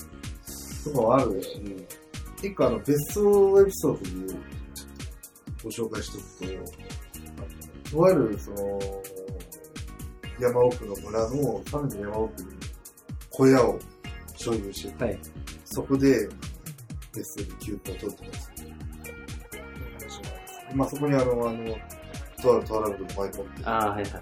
[0.85, 1.87] とかもあるし、
[2.41, 4.39] 結構あの、別荘エピソードで
[5.65, 8.81] ご紹介しておくと、とあるその、
[10.39, 12.49] 山奥の村の、さらに山奥に
[13.31, 13.79] 小屋を
[14.37, 15.19] 所有してて、はい。
[15.65, 16.29] そこで
[17.15, 18.64] 別荘で休暇を取ってます。
[20.75, 21.65] まあそこにあの、あの、
[22.43, 24.13] とあるトラブルを巻い込んで、ああ、はいはい。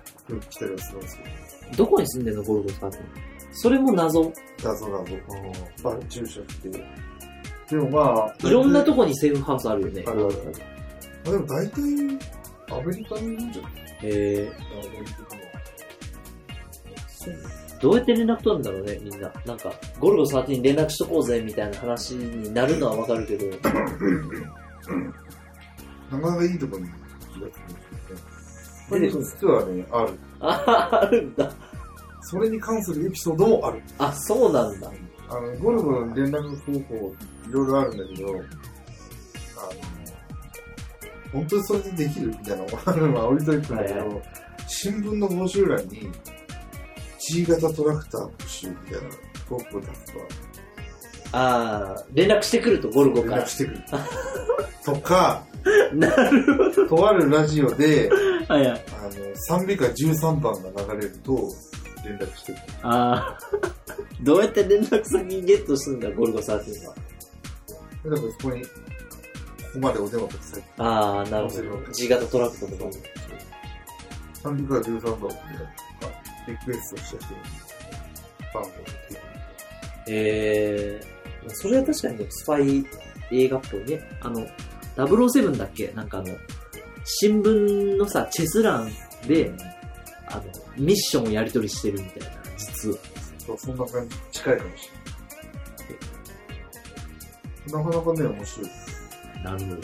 [0.51, 1.23] 来たりはするんですけ
[1.71, 3.05] ど、どこに住んでんのゴルゴ使っての？
[3.55, 4.33] それも謎。
[4.65, 5.15] 謎謎。
[5.85, 6.69] まあ、住所って。
[7.71, 10.05] でもまあ、いろんなとこにセーフハウスあるよね。
[10.07, 10.35] あるある
[11.25, 11.81] まあでも大体、
[12.71, 13.73] アメリカにいるんじゃない？
[14.05, 15.43] えアメリカの。
[17.79, 19.33] ー、どうやって連絡取るんだろうね、みんな。
[19.47, 23.47] なんか、ゴルゴ13に連絡しとこうぜ、みたいな話になるのはわかるけど、
[26.13, 26.87] なかなかいいとこに
[27.35, 28.23] 気がつくんですよね。
[28.89, 30.19] これ出てくる実はね、ある。
[30.41, 31.53] ああるんだ。
[32.21, 33.83] それに関するエピソードもある。
[33.99, 34.91] あ、そうなんだ。
[35.29, 37.15] あの、ゴルゴの連絡方法、
[37.49, 38.43] いろいろあるんだけど、あの、
[41.33, 44.23] 本当にそれでできるみたいなのがあるのは置いといてんだけど、はいは
[44.67, 46.11] 新聞の募集欄に、
[47.19, 49.01] G 型トラクター募集みたいな
[49.49, 50.13] トークを出すと、
[51.33, 53.49] ああ、連絡してくると、ゴルゴから連絡。
[53.49, 53.83] してくる。
[54.85, 55.45] とか、
[55.95, 56.89] なるほど。
[56.89, 58.11] とあるラジオで、
[58.49, 58.85] はいはい。
[58.99, 61.49] あの、賛美歌13番が流れると、
[62.05, 62.63] 連絡してくる。
[62.83, 63.39] ああ。
[64.23, 66.95] どうやって連絡先ゲットするんだ、ゴルゴ13は。
[68.05, 68.69] だからそこに、こ
[69.75, 70.63] こまでお電話ください。
[70.79, 71.93] ああ、なるほど。
[71.93, 72.91] G 型トラクトとか。
[74.43, 75.29] 賛美歌13番を、
[76.49, 77.41] リクエストした人に、
[78.53, 79.33] 番号を聞いて
[80.09, 82.85] えー、それは確かにスパイ
[83.31, 84.01] 映画っぽいね。
[84.21, 84.47] あの、
[84.97, 85.89] 007だっけ？
[85.95, 86.29] なんかあの、
[87.05, 88.91] 新聞のさ、チェス欄
[89.27, 89.53] で、
[90.29, 90.43] あの、
[90.77, 92.97] ミッションをやり取りしてるみたいな、実は。
[93.47, 94.89] そう、そんな感じ、近いかもし
[97.69, 97.85] れない。
[97.85, 98.71] なかなかね、面白い。
[99.45, 99.79] なるほど。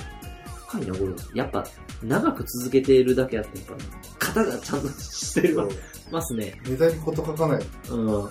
[0.68, 1.18] 深いな、ゴルゴ。
[1.34, 1.66] やっぱ、
[2.02, 5.68] 長く続けているだけあって、やっぱ、型がちゃんとしてる
[6.10, 6.60] ますね。
[6.66, 7.62] ネタにこと書かない。
[7.90, 8.30] うん。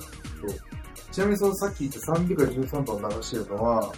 [1.11, 3.91] ちなみにそのさっき言った賛美歌13番流してるのは、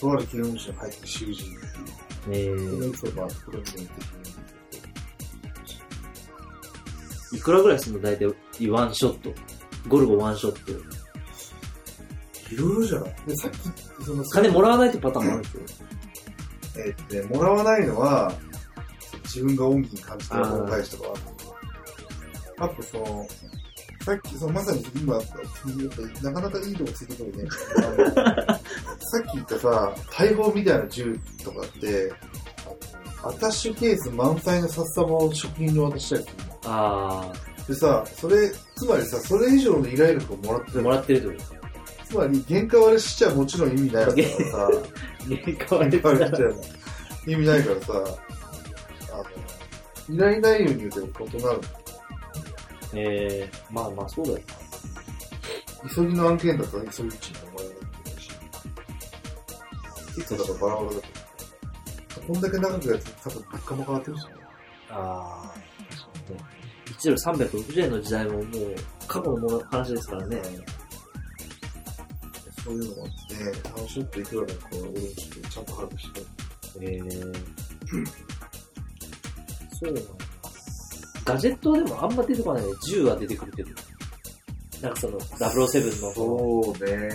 [0.00, 1.46] とある刑務所に入って囚人
[2.30, 3.88] えそのエー、ピソードはこれみたいに
[7.32, 8.02] いくらぐらいするの？
[8.02, 8.26] 大体、
[8.70, 9.32] ワンショット。
[9.88, 10.72] ゴルゴワンショット。
[12.54, 13.14] いろいろじゃない？
[13.26, 13.58] で、さっき、
[14.04, 15.62] その、金もらわないってパターンもあるんですよ。
[16.78, 18.32] えーって、もらわないのは、
[19.24, 23.26] 自分が恩義に感じてる恩返しとかはあるんだけどあとその、
[24.06, 27.50] さっき、そのまさに今、やっぱなかなかいいとこついてくるね。
[28.14, 32.12] さっき言ったさ、大砲みたいな銃とかって、
[33.24, 36.56] アタッシュケース満載の札束を職人に渡したりするの。
[36.62, 37.32] あ
[37.66, 40.90] でさ、それ、つまりさ、それ以上の依頼力をもらってー、るも。
[40.90, 44.16] らってるってことつまり、原価割れしちゃもちろん意味ないから
[44.52, 44.70] さ、
[45.26, 46.56] 原価割れしちゃう
[47.26, 47.92] 意味ないからさ、
[49.14, 51.00] あの、依頼内容によって
[51.38, 51.60] 異なる。
[52.94, 54.38] えー、まあまあそうだよ。
[55.94, 58.30] 急ぎの案件だったら急ぎ地に思われないといけないし。
[60.16, 61.02] 結構だからバラバラだと。
[62.26, 64.32] こんだけ長くやって多分物価も変わってるしね。
[64.90, 65.54] ああ、
[65.90, 66.44] 確かにね。
[66.86, 67.16] 1ドル
[67.50, 68.44] 360円の時代ももう
[69.06, 70.42] 過去のもの話ですからね。
[72.64, 76.20] そういうのがあってね、楽しむといくらかこう、俺もちょっとちゃんと把握して。
[76.80, 77.34] えー、
[79.78, 80.25] そうなんだ。
[81.26, 82.68] ガジェットはでもあんま出てこないね。
[82.86, 83.70] 銃は出てくるけど。
[84.80, 87.08] なんかその007のそうね。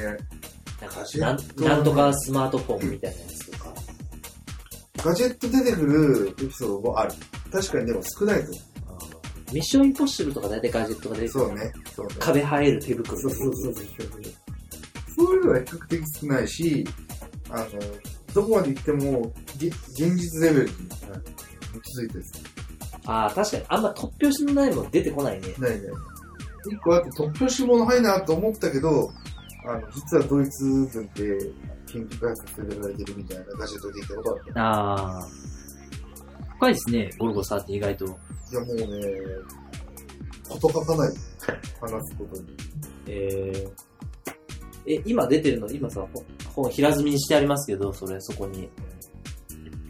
[0.82, 3.74] なんかなんなんとかスマートフォンみたいなやつとか。
[4.98, 7.14] ガジェット出てくるエピソードもある。
[7.52, 8.62] 確かにでも少ないと思
[9.54, 11.28] ミッションインポッシブルとか大体ガジェットが出う。
[11.28, 11.46] てくる。
[11.46, 11.72] そうね。
[11.96, 12.16] そうね。
[12.20, 13.86] 壁生える手袋そうそうそうそう。
[15.16, 16.88] そういうのは比較的少ないし、
[17.50, 17.68] あの、
[18.34, 22.26] どこまで行っても、げ現実レベルに基づいてる。
[23.12, 23.64] ああ、確かに。
[23.68, 25.48] あんま突拍子のないもん出てこないね。
[25.60, 25.88] ないね。
[26.66, 29.12] 一個あって突拍子ものないなと思ったけど、
[29.68, 31.52] あの、実はドイツ軍で
[31.88, 34.62] 研究開発させられてるみたいなガジェットで聞いたことあった。
[34.62, 35.28] ああ。
[36.56, 38.06] 深いですね、ゴルゴ13意外と。
[38.06, 38.10] い
[38.54, 38.86] やもうね、
[40.48, 41.14] こと書かない。
[41.82, 42.56] 話すことに。
[43.08, 46.24] えー、え、今出てるの、今さ、本
[46.56, 48.70] 本平積みにしてありますけど、それ、そこに。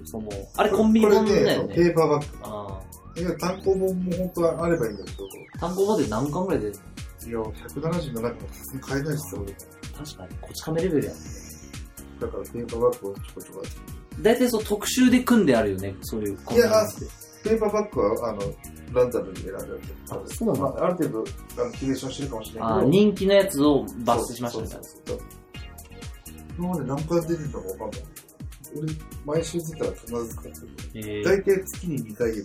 [0.05, 1.75] その、あれコンビニ本これだよね。
[1.75, 3.00] ペーパーバッあグ。
[3.17, 5.59] いや、単行本も本当はあればいいんだけど、あ。
[5.59, 9.53] 単語まで何巻ぐらいで、いや、177巻も買えないしさ、俺。
[9.97, 11.15] 確かに、こち亀レベルやん。
[12.19, 13.77] だからペーパーバッグをちょこちょこやって
[14.21, 17.49] 大体そう特集で組んであるよね、そういうコンビニって。
[17.49, 18.41] ペーパーバッグは、あの、
[18.93, 19.81] ランダムに選んである。
[20.07, 21.23] 多分そうなんだまあ、ある程度、
[21.61, 22.91] あの、キュレーションしてるかもしれないああ、けど。
[22.91, 24.83] 人気のやつを抜粋しましたみたいな。
[24.83, 25.27] そうそうそう
[26.57, 28.01] 今まで何回出てるのかわかんない。
[28.75, 28.87] 俺、
[29.25, 30.55] 毎週出たら必ず使ってる。
[30.95, 32.31] えー、大体月に2回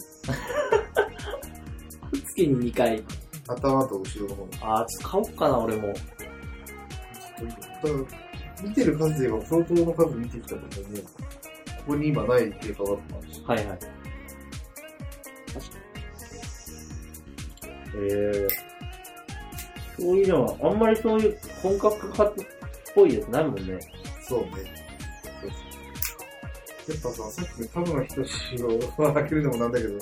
[2.13, 3.05] 月に2回。
[3.49, 4.51] 頭と後ろの方に。
[4.61, 5.95] ああ、ちょっと買おうかな、俺も。
[8.63, 11.01] 見てる数で言えば相当の数見てきたと思うね。
[11.01, 13.43] ここに今ないペーパーバッグもあるし。
[13.47, 13.79] はいはい。
[13.79, 13.93] 確か
[17.95, 17.99] に。
[17.99, 22.35] えー、そういうのは、あんまりそういう本格派っ
[22.95, 23.79] ぽいやつないもんね。
[24.23, 24.86] そうね。
[26.89, 29.99] やっぱさ、さっきの田村仁を開けるのもなんだけど、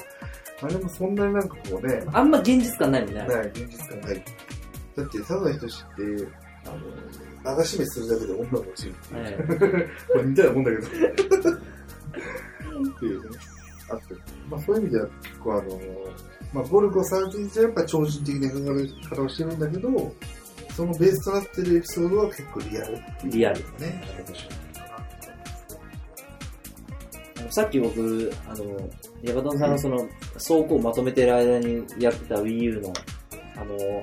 [0.63, 3.25] あれもそんなになんかこうね、あんま現実感ないもんね。
[3.27, 4.25] ない、現実感ない。
[4.97, 6.29] だって、田村仁って、
[6.67, 9.23] あの、流し目するだけで女が落ちるっていう。
[9.23, 9.35] はい
[10.17, 10.87] まあ似たようなもんだけど。
[12.97, 13.39] っていうね。
[13.91, 14.15] あって。
[14.51, 15.81] まあそういう意味では結構あの、
[16.53, 20.15] まあゴルゴ13じゃやっぱ超人的な描かれ方をしてるんだけど、
[20.77, 23.61] そのベースとなってるエピソードは結構リアルリアル。
[23.79, 24.03] ね。
[27.55, 28.65] さっき僕、あの、
[29.23, 29.99] ヤバトンさんがその、
[30.45, 32.93] 倉庫をまとめてる間にやってた Wii U の、
[33.57, 34.03] あの、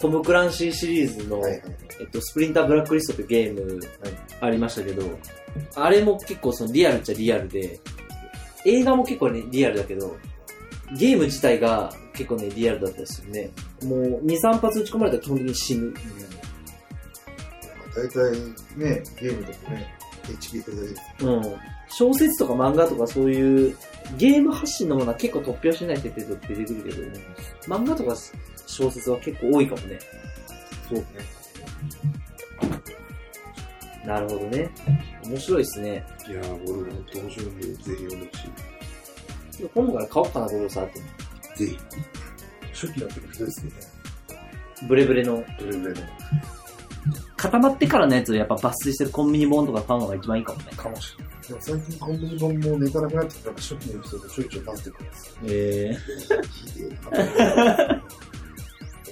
[0.00, 1.62] トム・クランシーシリーズの、はいはい
[2.00, 3.80] えっと、スプリンター・ブラックリストってゲーム
[4.40, 5.02] ありましたけど、
[5.74, 7.78] あれも結構そのリアルっちゃリアルで、
[8.64, 10.16] 映画も結構ね、リアルだけど、
[10.96, 13.50] ゲーム自体が結構ね、リアルだったりするね。
[13.82, 15.92] もう、2、3発打ち込まれたら基本的に死ぬ。
[17.94, 18.32] 大体
[18.78, 20.96] ね、ゲームだとね、HP くれる。
[21.20, 21.56] うん。
[21.88, 23.76] 小説とか漫画とかそういう、
[24.16, 27.20] ゲーム発信のものは結構突拍子ない設定と出てくるけどね。
[27.66, 28.16] 漫画とか
[28.66, 29.98] 小説は結構多いかもね。
[30.88, 31.04] そうね。
[34.04, 34.70] なるほどね。
[35.24, 36.04] 面白いですね。
[36.28, 38.48] いやー、俺も本当面白いんで、ぜひ読んでほし
[39.74, 40.90] 今度から買おうかな、ゴロサーっ
[41.56, 41.64] て。
[41.64, 41.66] い。
[41.68, 41.78] ぜひ。
[42.72, 43.76] 初期の時ひどいですよね。
[44.88, 45.44] ブレブレの。
[45.58, 46.00] ブレブレの。
[47.40, 50.64] 固まってからのやつをやっぱ抜粋してるコンビニ本とか買うのが一番いいかもね。
[50.76, 51.34] かもしれない。
[51.48, 55.34] でも最近コンビニ本もネタなくなってきたから初期のエピソードちょいちょい出してくるんですよ。
[55.46, 55.96] え
[57.12, 58.02] えな。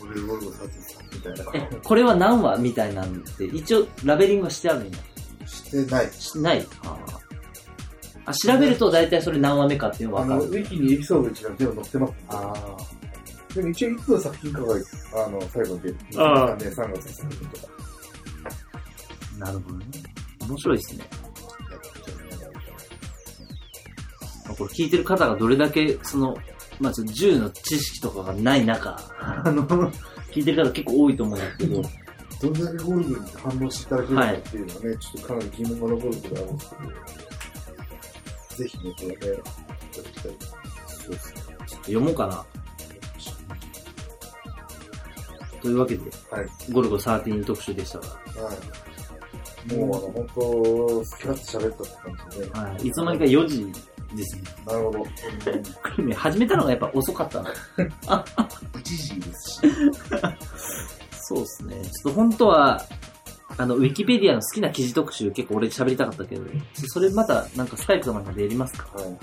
[0.03, 4.99] 俺ゴルゴ13みたいなこれは何話みたいなんで、一応ラベリングはしてあるんや。
[5.47, 6.13] してない。
[6.13, 7.19] してないあー
[8.27, 10.51] あ、調べると大体それ何話目かっていうのあの、がわかる。
[10.53, 12.13] ウィキにエピソード一覧全部載ってます。
[12.29, 12.77] あ
[13.55, 14.75] でも一応いつの作品かが、
[15.27, 15.97] あの、最後に出る。
[16.19, 17.78] あ2003年3月の作品とか。
[19.41, 19.87] あ、なるほどね。
[20.49, 21.05] 面白いですね。
[24.57, 26.37] これ聞いてる方がどれだけ、その、
[26.81, 29.67] まあ、ちょっと銃の知識とかがない中、 あの、
[30.33, 31.83] 聞いてる方結構多いと思うんですけど、
[32.41, 40.37] どれだけゴルゴに反応していただけるかっていうのはね、ちょっとかなり疑問が残ることがあるんですけど、ぜひね、これね、いただきたい。
[40.87, 41.43] そうですね。
[41.83, 42.45] 読もうかな。
[45.61, 46.47] というわけで、はい。
[46.71, 48.88] ゴルゴ13特集でしたが、はい。
[49.77, 53.73] もう、あの、本当スキャッと喋ったって感じで、はい、いつの間にか4時
[54.15, 54.43] ですね。
[54.67, 54.99] なるほど。
[55.01, 55.07] こ
[55.99, 57.49] れね、始めたのがやっぱ遅かったの。
[58.81, 59.61] 一時ですし。
[61.21, 61.77] そうですね。
[61.83, 62.83] ちょっと本当は、
[63.57, 66.43] あの、ウィキペディアの好きな記事特集結構俺喋りたかったけど、
[66.87, 68.89] それまたなんかスカイプとかなんかでやりますか？
[68.95, 69.19] はい。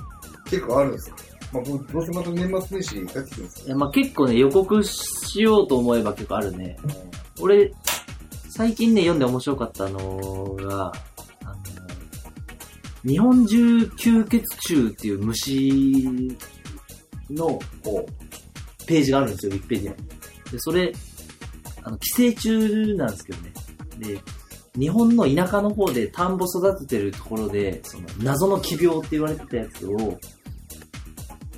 [0.50, 1.16] 結構あるんですよ。
[1.54, 6.78] まあ、どうどうせまた年末年始帰ってくるんですいやまあ結構ね、予告しようと思えば結構あるね。
[6.84, 6.90] よ。
[7.40, 7.72] 俺、
[8.56, 10.94] 最近ね、読んで面白かったのが、
[11.44, 11.56] あの、
[13.04, 16.38] 日本中吸血虫っていう虫
[17.30, 17.60] の
[18.88, 20.08] ページがあるんですよ、ウィキペディアに。
[20.54, 20.94] で、それ、
[21.84, 23.52] あの、寄生虫なんですけどね。
[24.00, 24.22] で、
[24.80, 30.18] 日本の田舎の方で田んぼ育ててるところで、その謎の奇病って言われてたやつを、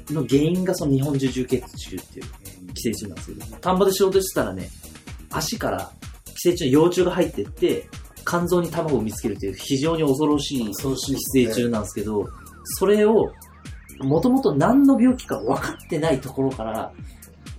[0.10, 4.72] の原因がその日本中充血虫っていう寄生虫なんですけど、田んぼで仕事してたらね、
[5.30, 5.92] 足から
[6.48, 7.90] 寄生虫の幼虫が入ってって、
[8.26, 12.28] 肝臓に卵を見つけるっていう非常に恐ろしい寄生虫なんですけど、
[12.64, 13.32] それを、
[14.00, 16.92] もともと何の病気か分かってないところから、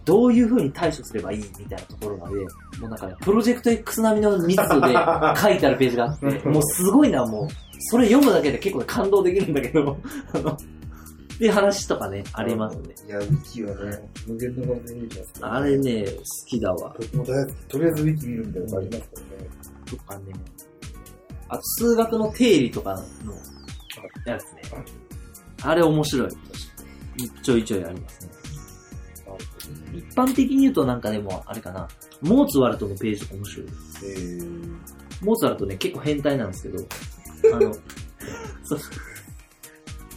[0.04, 2.36] どういう風に対処すればいいみたいなところまで、
[2.80, 4.94] もうなんかね、プロジェクト X 並みの密度で
[5.36, 7.48] 書いてあるページがあって、もうすごいな、もう。
[7.90, 9.96] それ読むだけで結構感動できるんだけど、
[10.32, 10.56] あの、
[11.38, 12.94] で、話とかね、ありますね。
[13.06, 15.54] いや、ウィキはね、無限の可能性見るじゃないですか。
[15.54, 16.96] あれね、好きだわ。
[16.98, 17.46] 僕も大。
[17.68, 19.50] とりあえずウィキ見るみたいなのありますからね。
[19.86, 20.24] とかね。
[21.48, 23.34] あと、数学の定理とかの
[24.26, 24.62] やつね。
[25.62, 26.28] あれ面白い。
[27.42, 28.32] ちょいちょいありますね。
[29.94, 31.88] 一般的に言うとなんかでも、あれかな。
[32.20, 33.66] モーツワルトのページとか面白い。
[34.04, 34.78] えー、
[35.22, 36.84] モーツァルトね、結構変態なんですけど、
[37.54, 37.72] あの、
[38.64, 38.78] そう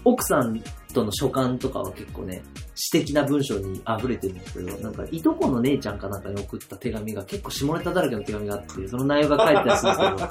[0.04, 0.64] 奥さん
[0.94, 2.42] との書簡とかは結構ね、
[2.76, 10.30] 詩的な文章に溢れてるんですけど、なんか、いとこの姉ちゃんかなんかに送った手紙が結構下ネタだらけの手紙があって、その内容が書いてたりするんです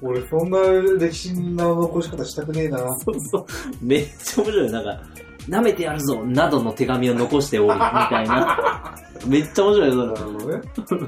[0.00, 0.58] けど、 俺、そんな
[0.98, 2.78] 歴史の残し方したくねえな。
[2.78, 3.44] そうそう、
[3.80, 4.70] めっちゃ面白い。
[4.70, 5.02] なんか、
[5.48, 8.94] 舐めてやるぞなどの手紙を残しており、みたいな。
[9.26, 10.62] めっちゃ面白いよなるほどね。
[10.86, 11.02] それ。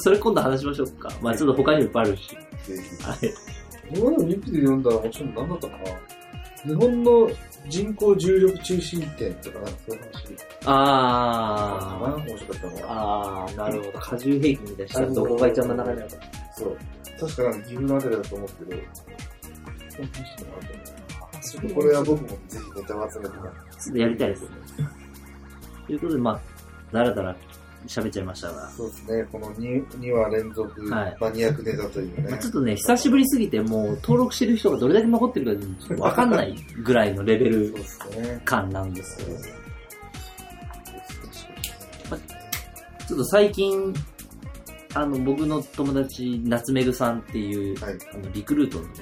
[0.00, 1.08] それ今度話しましょうか。
[1.20, 2.28] まあちょっと他にもいっぱいあるし。
[2.30, 2.36] ぜ
[3.02, 3.18] はい。
[3.18, 4.00] ひ。
[4.00, 5.84] 僕のウィキで読んだらもちろん何だったかな。
[6.64, 7.30] 日本の
[7.68, 10.34] 人口重力中心点とかなんかそういう話
[10.66, 12.04] あー。
[12.26, 13.44] 面白かったのは。
[13.44, 13.98] あー、なるほど。
[13.98, 16.16] 過重平均みたいなどこが一番真ん中にあるか。
[16.56, 16.76] そう。
[17.20, 18.70] 確かなんか岐阜のあたりだと思うけど、
[21.74, 23.30] これは僕もぜひネタを集めて。
[23.30, 23.42] ちょ
[23.90, 24.48] っとやりたいですね。
[25.86, 26.40] ということで、まあ、
[26.92, 27.36] だらだら
[27.86, 29.24] 喋っちゃいましたが、そうですね。
[29.30, 32.28] この 2, 2話連続はいマニアックネタというね。
[32.30, 35.58] まあちょっとね、久しぶりすぎて、もう登録してる人がどれだけ残ってる
[35.96, 38.40] かわかんないぐらいのレベルそうですね。
[38.44, 39.36] 感なんですよ。
[43.06, 43.92] ちょっと最近、
[44.94, 47.98] あの、僕の友達、夏目ぐさんっていう、はい。
[48.14, 48.94] あの、リクルートのね、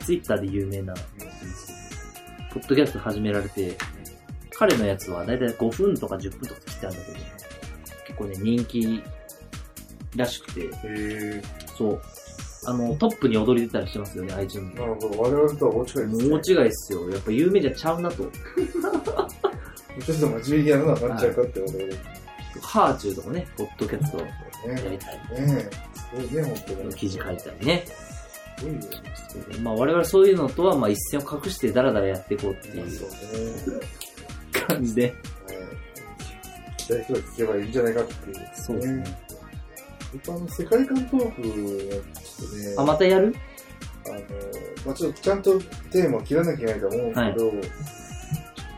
[0.00, 0.94] ツイッターで有名な、
[2.52, 3.76] ポッドキャスト始められて、
[4.58, 7.37] 彼のやつはだいたい5分とか10分とか切ってあるんだけど、結
[8.18, 9.02] 構ね、人気
[10.16, 11.42] らしくて、へ
[11.76, 12.02] そう。
[12.66, 15.20] あの、トップに躍り出たりしてますよね、iTunes ー、なるほど。
[15.20, 16.12] 我々とは大違いですね。
[16.28, 17.10] 大違いっすよ。
[17.10, 18.16] やっぱ有名じゃちゃうなと。
[18.16, 21.86] ちょっと真面目にやるのはなっちゃうかってことで。
[21.86, 22.18] ね
[22.62, 25.16] ハーチューとかね、ポッドキャストやりたい。
[25.16, 25.70] ねえ。
[25.94, 26.94] すごいね、本当に。
[26.94, 27.84] 記事書いたりね。
[28.58, 29.62] すごいよ。
[29.62, 33.80] まあ我々そういうのとはまあ一線を隠してダラダラやっていこうっていう。
[34.66, 35.14] 感じで。
[36.94, 37.02] はい。
[37.02, 38.50] 聞きたい人が聞けばいいんじゃないかっていう。
[38.54, 39.18] そうですね。
[40.12, 43.34] 僕あの、世界観トーク、ちょっとね、あ、またやる？
[44.06, 44.16] あの、
[44.86, 45.58] まあちょっとちゃんと
[45.90, 47.20] テーマを切らなきゃいけないと思うんです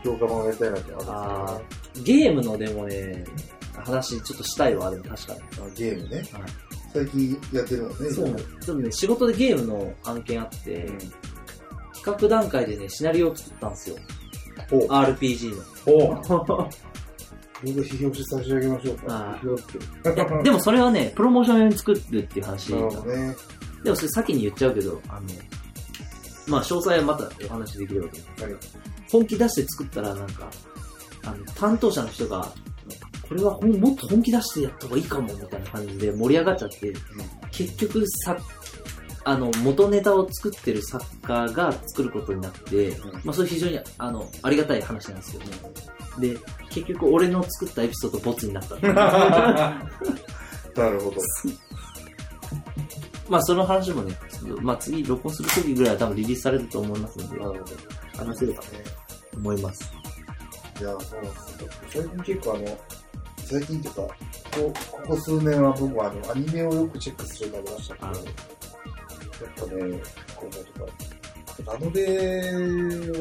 [0.03, 3.23] けど、評価版をやりたいなってあるんあーゲームのでもね、
[3.77, 5.39] 話ちょっとしたいわ、でも確かに。
[5.39, 5.43] あ
[5.75, 6.17] ゲームね。
[6.33, 6.41] はい
[6.93, 7.95] 最近やってるのね。
[8.09, 8.35] そう。
[8.35, 10.97] ちょっとね、仕事でゲームの案件あって、うん。
[11.93, 13.95] 企画段階でね、シナリオを作ったんですよ。
[14.69, 15.55] RPG
[15.87, 16.67] の。
[17.63, 17.73] ほう。
[17.75, 19.37] 僕批評して差し上げましょうかあ。
[19.43, 20.21] 批評って。
[20.21, 23.35] いやでもそれはね、プロモーション用に作るっていう話なるほどね。
[23.83, 25.21] でもそれ先に言っちゃうけど、あの、
[26.47, 28.51] まあ詳細はまたお話できればと思う。
[28.51, 28.61] はい。
[29.11, 30.49] 本気出して作ったらなんか、
[31.25, 32.51] あの、担当者の人が、
[33.27, 36.93] これはもっと本気出してやった方がいいかも、みたいな感じで盛り上がっちゃって、
[37.51, 38.37] 結局さ、
[39.23, 45.47] あの、元ネタを作ってる作家が作ることになって、うんまあそれ非常に、あの、ありがたい話なんですよね。
[46.19, 46.37] で、
[46.69, 48.75] 結局俺の作ったエピソードボツになった。
[50.75, 51.17] なるほど。
[53.29, 54.13] まあその話もね、
[54.61, 57.65] まあ次録音する時ぐらいは多分リリースされると思いますので、なるほど。
[58.17, 58.67] 話せればと
[59.37, 59.91] 思います。
[60.79, 61.69] いや、そうなんですよ。
[61.89, 62.77] 最近結構あの、
[63.37, 64.09] 最近っていうか、こ
[64.61, 68.11] こここ数年は僕はあの、アニメをよくチェックするようになりましたけど、あ
[69.45, 70.01] やっぱね、
[70.35, 72.05] こうとか、ラノベ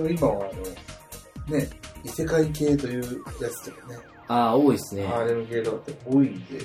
[0.00, 1.68] は今はあの、ね、
[2.04, 3.02] 異世界系という
[3.40, 3.98] やつとかね、
[4.28, 5.06] ああ、多いですね。
[5.06, 6.60] ハーレム系とかって多いんで、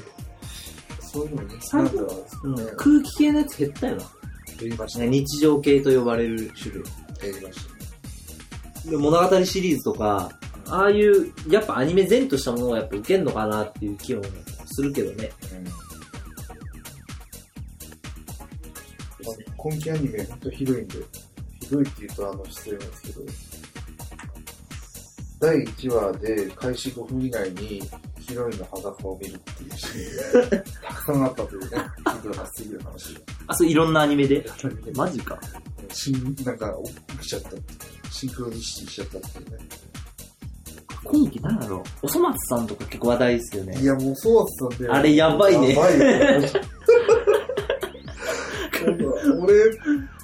[0.99, 2.07] そういうの人気なんだろ
[2.44, 2.64] ううんね。
[2.77, 4.03] 空気系のやつ減ったよな。
[4.60, 6.84] 減りましたね日常系と呼ばれる種類。
[7.22, 7.60] 減りまし
[8.84, 8.91] た。
[8.91, 10.30] で物語シリーズとか、
[10.68, 14.23] ああいう、やっぱアニメ前としたものがやっぱ受けんのかなっていう気も
[14.65, 15.32] するけどね。
[15.52, 15.65] うん、
[19.67, 20.95] 今期アニメ本当ひどいんで、
[21.59, 23.21] ひどいって言うとあの失礼なんですけど、
[25.39, 27.81] 第1話で開始5分以内に
[28.19, 31.67] ヒロインの裸を見るっていうシーンがたくさんあったというね、
[32.05, 33.21] 聞いたらすぎる話が。
[33.47, 34.45] あ、そういろんなアニメで？
[34.95, 35.39] マジか。
[35.91, 36.71] しんなんか
[37.09, 37.63] 起きちゃったっていう
[38.11, 39.65] シンクロニシティしちゃったっていうね。
[41.03, 41.77] 今期なんだろ？
[41.77, 41.83] う。
[42.03, 43.85] おそ松さんとか結構話題ですよねい。
[43.85, 44.89] やもうそうだったんで。
[44.91, 46.05] あれやばいねやばいよ。
[49.41, 49.56] 俺、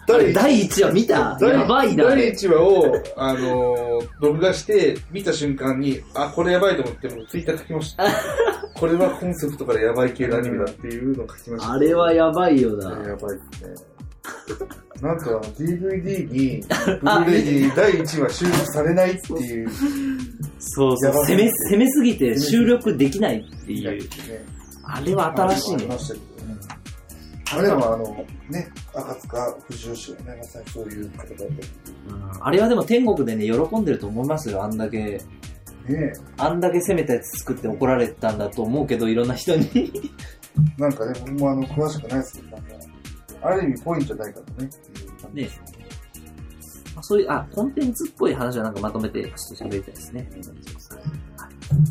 [0.08, 1.38] 第第1話見た？
[1.40, 2.06] 第やばいな。
[2.06, 8.06] あ第れ1話を、あのー録画して、見た瞬間に、あ、これやばいと思って、もうツイッター書きました。
[8.74, 11.74] これはコンセプトからやばい系のアニメだっていうのを書きました。
[11.74, 12.90] あれはやばいよな。
[12.90, 13.92] やばいですね。
[15.02, 19.70] なんか DVD に、ブルーレイに第1話収録されないっていう。
[20.60, 24.08] そうそう攻め、攻めすぎて収録できないっていう。
[24.84, 25.88] あれは新しいね
[27.54, 31.44] あれでもあの、ね、赤塚不二夫氏はね、まさにそういう方だった。
[31.44, 34.64] うんあれはでも天国でね、喜んでると思いますよ。
[34.64, 35.22] あんだけ、
[35.88, 39.92] ねあんだけ攻めたやつ作って怒られたんだと思うけど、いろんな人に。
[40.78, 42.68] なんかね、僕もあの、詳しくないですけど、なんか、
[43.42, 44.70] ある意味ぽいんじゃないかとね、
[45.34, 45.50] ね
[46.96, 50.30] まあそういう、あ、コンテンツっぽい話はなんかまとめて、ちょっと喋りたいですね。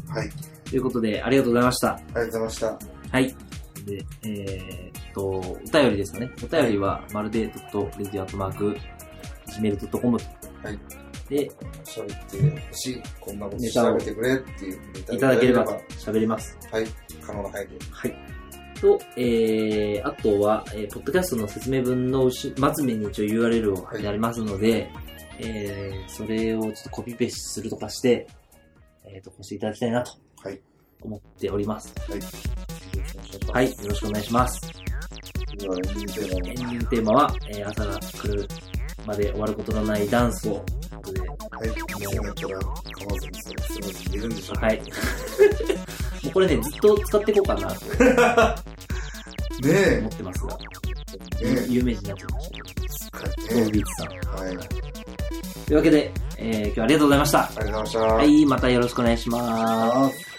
[0.09, 0.31] はい。
[0.69, 1.95] ということで、ありがとうございました。
[1.95, 2.79] ありがとうございました。
[3.11, 3.37] はい。
[3.87, 5.43] で、えーっと、お
[5.73, 6.31] 便りですかね。
[6.43, 10.19] お便りは、まるで .radio.gmail.com
[10.63, 10.79] はい。
[11.29, 11.51] で、
[11.85, 12.39] 喋って
[12.69, 14.81] ほしい、こんなこと調べてくれっていう
[15.13, 16.59] いただければ喋ります。
[16.71, 16.87] はい。
[17.25, 17.79] 可能な範囲で。
[17.91, 18.15] はい。
[18.81, 22.53] と、えー、あとは、えー、ポッドキャストの説明文の後末
[22.85, 24.91] 面に一応 URL を貼ってありますので、
[25.39, 28.27] えー、それをちょっとコピペするとかして、
[29.07, 30.13] えっ、と、押していただきたいなと
[30.43, 30.61] はい。
[31.03, 31.95] 思っております。
[32.09, 32.21] はい。
[33.53, 34.90] はい、よろしくお願いします。
[35.65, 38.49] エンディングテーマは、えー、朝が来る
[39.07, 40.65] まで終わることのないダンスを、はい。
[41.69, 44.67] そうなったら、構わずにそれ、それでいるんでしょうか。
[44.67, 44.83] はい。
[46.25, 47.87] もうこれね、ずっと使っていこうかなと
[49.67, 50.59] ね思ってますが、
[51.41, 51.45] え。
[51.55, 52.51] ね有名人になってまし
[53.11, 53.55] たけえ。
[53.55, 54.13] ど、ねトービーツさん。
[54.13, 54.19] え。
[54.19, 54.49] はい。
[54.49, 54.81] ありがとう
[55.67, 57.51] というわけで、えー、今日はありがとうございました。
[57.55, 57.99] ございました。
[58.01, 58.15] は。
[58.15, 60.30] はいまたよろしくお願いします。